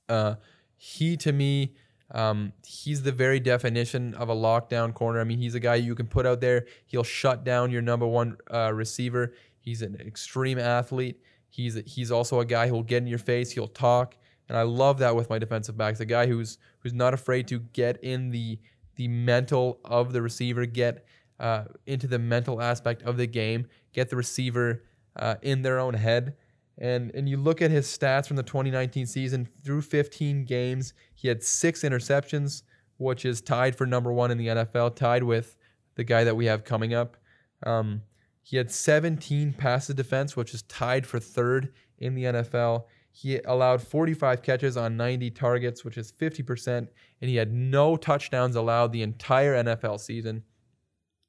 [0.09, 0.35] Uh,
[0.75, 1.75] he to me,
[2.11, 5.19] um, he's the very definition of a lockdown corner.
[5.19, 6.65] I mean, he's a guy you can put out there.
[6.85, 9.33] He'll shut down your number one uh, receiver.
[9.59, 11.21] He's an extreme athlete.
[11.49, 13.51] He's he's also a guy who'll get in your face.
[13.51, 14.15] He'll talk.
[14.49, 15.99] And I love that with my defensive backs.
[15.99, 18.59] A guy who's who's not afraid to get in the
[18.95, 21.05] the mental of the receiver, get
[21.39, 24.83] uh, into the mental aspect of the game, get the receiver
[25.15, 26.35] uh, in their own head.
[26.77, 31.27] And and you look at his stats from the 2019 season through 15 games, he
[31.27, 32.63] had six interceptions,
[32.97, 35.55] which is tied for number one in the NFL, tied with
[35.95, 37.17] the guy that we have coming up.
[37.65, 38.03] Um,
[38.43, 42.85] he had 17 passes defense, which is tied for third in the NFL.
[43.19, 46.87] He allowed 45 catches on 90 targets, which is 50%, and
[47.21, 50.43] he had no touchdowns allowed the entire NFL season.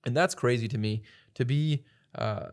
[0.04, 1.00] And that's crazy to me
[1.32, 2.48] to be uh,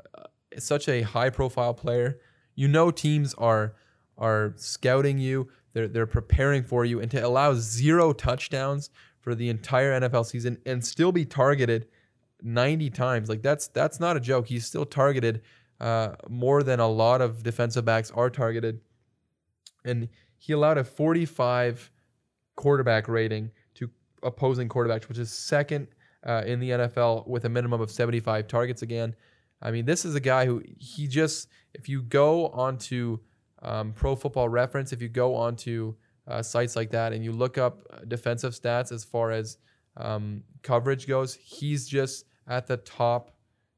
[0.57, 2.17] such a high profile player.
[2.55, 3.75] You know, teams are
[4.17, 9.49] are scouting you, they're, they're preparing for you, and to allow zero touchdowns for the
[9.49, 11.89] entire NFL season and still be targeted
[12.41, 14.47] 90 times, like that's that's not a joke.
[14.47, 15.41] He's still targeted
[15.81, 18.79] uh, more than a lot of defensive backs are targeted
[19.86, 21.91] and he allowed a 45
[22.55, 23.89] quarterback rating to
[24.23, 25.88] opposing quarterbacks, which is second
[26.25, 29.15] uh, in the NFL with a minimum of 75 targets again.
[29.61, 33.19] I mean, this is a guy who he just, if you go onto
[33.61, 35.95] um, Pro Football Reference, if you go onto
[36.27, 39.57] uh, sites like that and you look up defensive stats as far as
[39.97, 43.31] um, coverage goes, he's just at the top.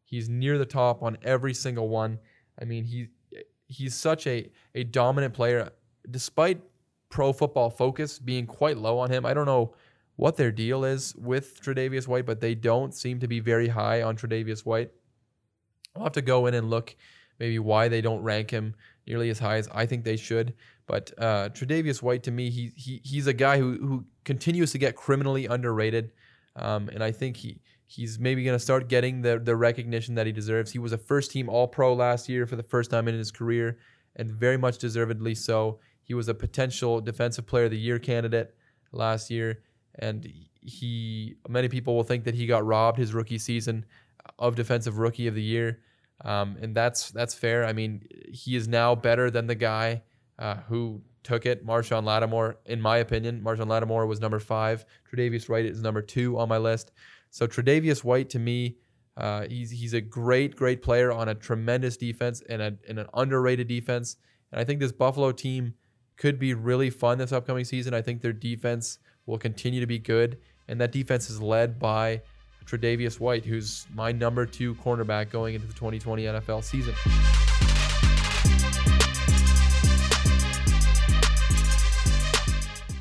[0.04, 2.20] He's near the top on every single one.
[2.60, 3.10] I mean, he
[3.68, 5.70] he's such a, a dominant player
[6.10, 6.62] despite
[7.10, 9.74] pro football focus being quite low on him, I don't know
[10.16, 14.02] what their deal is with Tre'Davious White, but they don't seem to be very high
[14.02, 14.92] on Tre'Davious White.
[15.96, 16.96] I'll have to go in and look
[17.40, 20.54] maybe why they don't rank him nearly as high as I think they should.
[20.88, 24.78] But uh, Tre'Davious White, to me, he, he he's a guy who who continues to
[24.78, 26.12] get criminally underrated,
[26.56, 30.26] um, and I think he he's maybe going to start getting the the recognition that
[30.26, 30.72] he deserves.
[30.72, 33.32] He was a first team All Pro last year for the first time in his
[33.32, 33.78] career,
[34.16, 35.80] and very much deservedly so.
[36.08, 38.56] He was a potential defensive player of the year candidate
[38.94, 39.62] last year,
[39.96, 40.26] and
[40.62, 43.86] he many people will think that he got robbed his rookie season
[44.40, 45.80] of defensive rookie of the year,
[46.24, 47.66] um, and that's that's fair.
[47.66, 50.04] I mean, he is now better than the guy
[50.40, 52.58] uh, who took it, Marshon Lattimore.
[52.66, 54.86] In my opinion, Marshon Lattimore was number five.
[55.12, 56.94] Tre'Davious White is number two on my list.
[57.32, 58.78] So Tre'Davious White to me.
[59.18, 63.08] Uh, he's he's a great great player on a tremendous defense and, a, and an
[63.14, 64.16] underrated defense.
[64.52, 65.74] And I think this Buffalo team
[66.18, 67.94] could be really fun this upcoming season.
[67.94, 70.38] I think their defense will continue to be good.
[70.68, 72.22] and that defense is led by
[72.66, 76.94] Tre'Davious White, who's my number two cornerback going into the 2020 NFL season.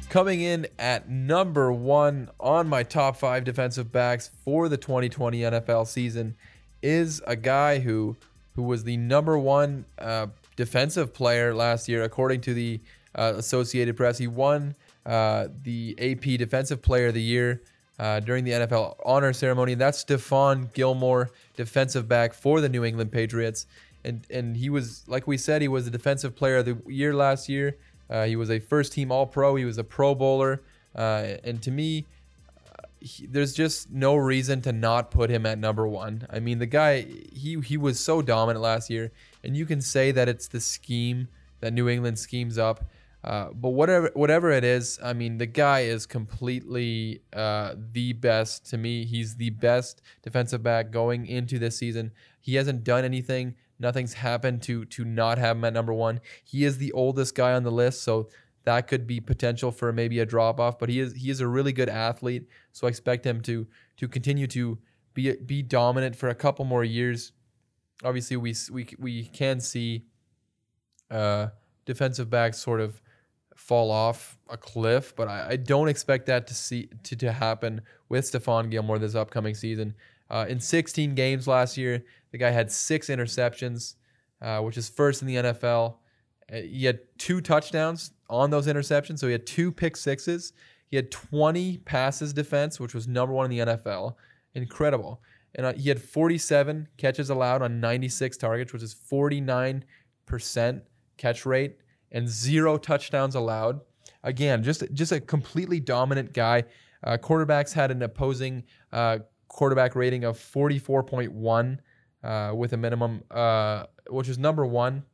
[0.08, 5.88] Coming in at number one on my top five defensive backs for the 2020 NFL
[5.88, 6.36] season
[6.80, 8.16] is a guy who
[8.54, 12.80] who was the number one uh, defensive player last year, according to the
[13.16, 14.18] uh, Associated Press.
[14.18, 17.62] He won uh, the AP Defensive Player of the Year
[17.98, 19.74] uh, during the NFL honor ceremony.
[19.74, 23.66] That's Stephon Gilmore, defensive back for the New England Patriots.
[24.04, 27.14] And, and he was, like we said, he was the defensive player of the year
[27.14, 27.76] last year.
[28.08, 29.56] Uh, he was a first team All Pro.
[29.56, 30.62] He was a Pro Bowler.
[30.94, 32.06] Uh, and to me,
[33.00, 36.26] he, there's just no reason to not put him at number one.
[36.30, 37.02] I mean, the guy,
[37.32, 39.10] he, he was so dominant last year.
[39.42, 41.28] And you can say that it's the scheme
[41.60, 42.84] that New England schemes up.
[43.26, 48.70] Uh, but whatever whatever it is, I mean, the guy is completely uh, the best
[48.70, 49.04] to me.
[49.04, 52.12] He's the best defensive back going into this season.
[52.40, 53.56] He hasn't done anything.
[53.80, 56.20] Nothing's happened to to not have him at number one.
[56.44, 58.28] He is the oldest guy on the list, so
[58.62, 60.78] that could be potential for maybe a drop off.
[60.78, 63.66] But he is he is a really good athlete, so I expect him to
[63.96, 64.78] to continue to
[65.14, 67.32] be be dominant for a couple more years.
[68.04, 70.04] Obviously, we we we can see
[71.10, 71.48] uh,
[71.86, 73.02] defensive backs sort of
[73.56, 77.80] fall off a cliff, but I, I, don't expect that to see to, to happen
[78.08, 79.94] with Stephon Gilmore this upcoming season.
[80.30, 83.94] Uh, in 16 games last year, the guy had six interceptions,
[84.42, 85.96] uh, which is first in the NFL.
[86.52, 90.52] Uh, he had two touchdowns on those interceptions, so he had two pick sixes.
[90.88, 94.14] He had 20 passes defense, which was number one in the NFL.
[94.54, 95.20] Incredible.
[95.54, 99.82] And uh, he had 47 catches allowed on 96 targets, which is 49%
[101.16, 101.78] catch rate
[102.12, 103.80] and zero touchdowns allowed.
[104.22, 106.64] Again, just just a completely dominant guy.
[107.04, 111.78] Uh, quarterbacks had an opposing uh, quarterback rating of 44.1
[112.24, 115.04] uh, with a minimum, uh, which is number one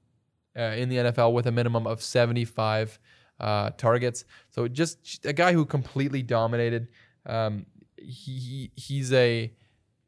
[0.56, 2.98] uh, in the NFL with a minimum of 75
[3.40, 4.24] uh, targets.
[4.50, 6.88] So just a guy who completely dominated.
[7.26, 7.66] Um,
[7.96, 9.52] he, he's a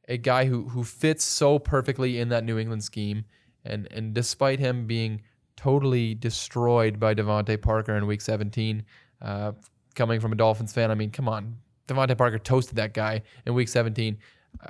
[0.09, 3.25] a guy who who fits so perfectly in that New England scheme,
[3.65, 5.23] and and despite him being
[5.57, 8.85] totally destroyed by DeVante Parker in Week 17.
[9.23, 9.53] Uh,
[9.95, 11.57] coming from a Dolphins fan, I mean, come on,
[11.89, 14.19] DeVante Parker toasted that guy in Week 17.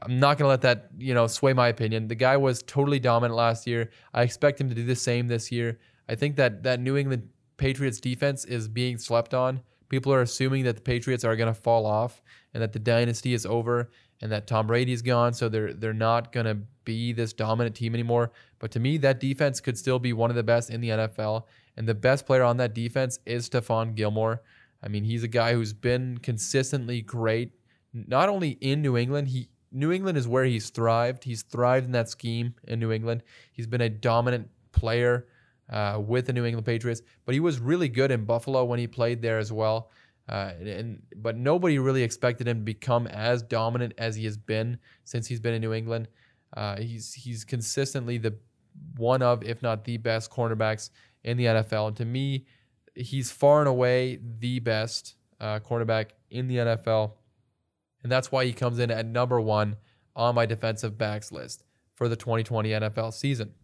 [0.03, 2.09] I'm not going to let that you know sway my opinion.
[2.09, 3.91] The guy was totally dominant last year.
[4.13, 5.79] I expect him to do the same this year.
[6.09, 9.61] I think that that New England Patriots defense is being slept on.
[9.89, 12.23] People are assuming that the Patriots are going to fall off
[12.53, 13.91] and that the dynasty is over
[14.21, 17.95] and that Tom Brady's gone, so they're they're not going to be this dominant team
[17.95, 18.31] anymore.
[18.59, 21.45] But to me, that defense could still be one of the best in the NFL.
[21.77, 24.43] And the best player on that defense is Stephon Gilmore.
[24.83, 27.53] I mean, he's a guy who's been consistently great,
[27.93, 31.25] not only in New England, he New England is where he's thrived.
[31.25, 33.23] He's thrived in that scheme in New England.
[33.51, 35.27] He's been a dominant player
[35.69, 38.87] uh, with the New England Patriots, but he was really good in Buffalo when he
[38.87, 39.91] played there as well.
[40.29, 44.79] Uh, and but nobody really expected him to become as dominant as he has been
[45.05, 46.09] since he's been in New England.
[46.57, 48.35] Uh, he's he's consistently the
[48.97, 50.91] one of, if not the best cornerbacks
[51.23, 51.89] in the NFL.
[51.89, 52.47] And to me,
[52.95, 57.13] he's far and away the best uh, cornerback in the NFL.
[58.03, 59.77] And that's why he comes in at number one
[60.17, 61.65] on my defensive backs list
[61.95, 63.55] for the 2020 NFL season.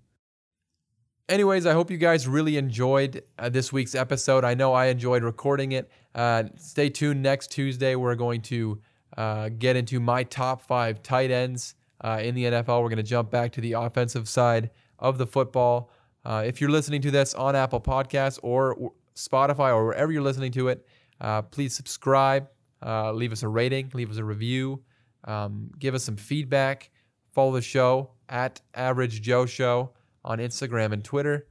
[1.31, 4.45] Anyways, I hope you guys really enjoyed uh, this week's episode.
[4.45, 5.89] I know I enjoyed recording it.
[6.13, 7.95] Uh, stay tuned next Tuesday.
[7.95, 8.81] We're going to
[9.17, 12.83] uh, get into my top five tight ends uh, in the NFL.
[12.83, 15.93] We're going to jump back to the offensive side of the football.
[16.25, 20.51] Uh, if you're listening to this on Apple Podcasts or Spotify or wherever you're listening
[20.51, 20.85] to it,
[21.21, 22.49] uh, please subscribe,
[22.85, 24.83] leave us a rating, leave us a review,
[25.23, 26.91] um, give us some feedback.
[27.33, 29.93] Follow the show at Average Joe Show
[30.25, 31.47] on Instagram and Twitter,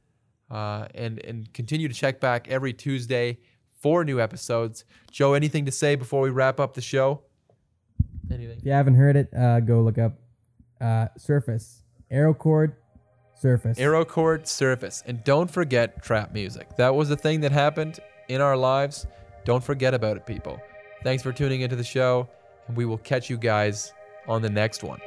[0.51, 3.39] uh, and and continue to check back every Tuesday
[3.80, 4.86] for new episodes.
[5.11, 7.22] Joe, anything to say before we wrap up the show?
[8.32, 8.57] Anything?
[8.59, 10.13] If you haven't heard it, uh, go look up
[10.82, 12.76] uh, Surface Aero Chord
[13.36, 13.80] Surface.
[13.80, 15.03] Aero Chord Surface.
[15.05, 16.76] And don't forget trap music.
[16.78, 19.07] That was the thing that happened in our lives.
[19.45, 20.59] Don't forget about it, people.
[21.03, 22.28] Thanks for tuning into the show,
[22.67, 23.93] and we will catch you guys
[24.28, 24.99] on the next one.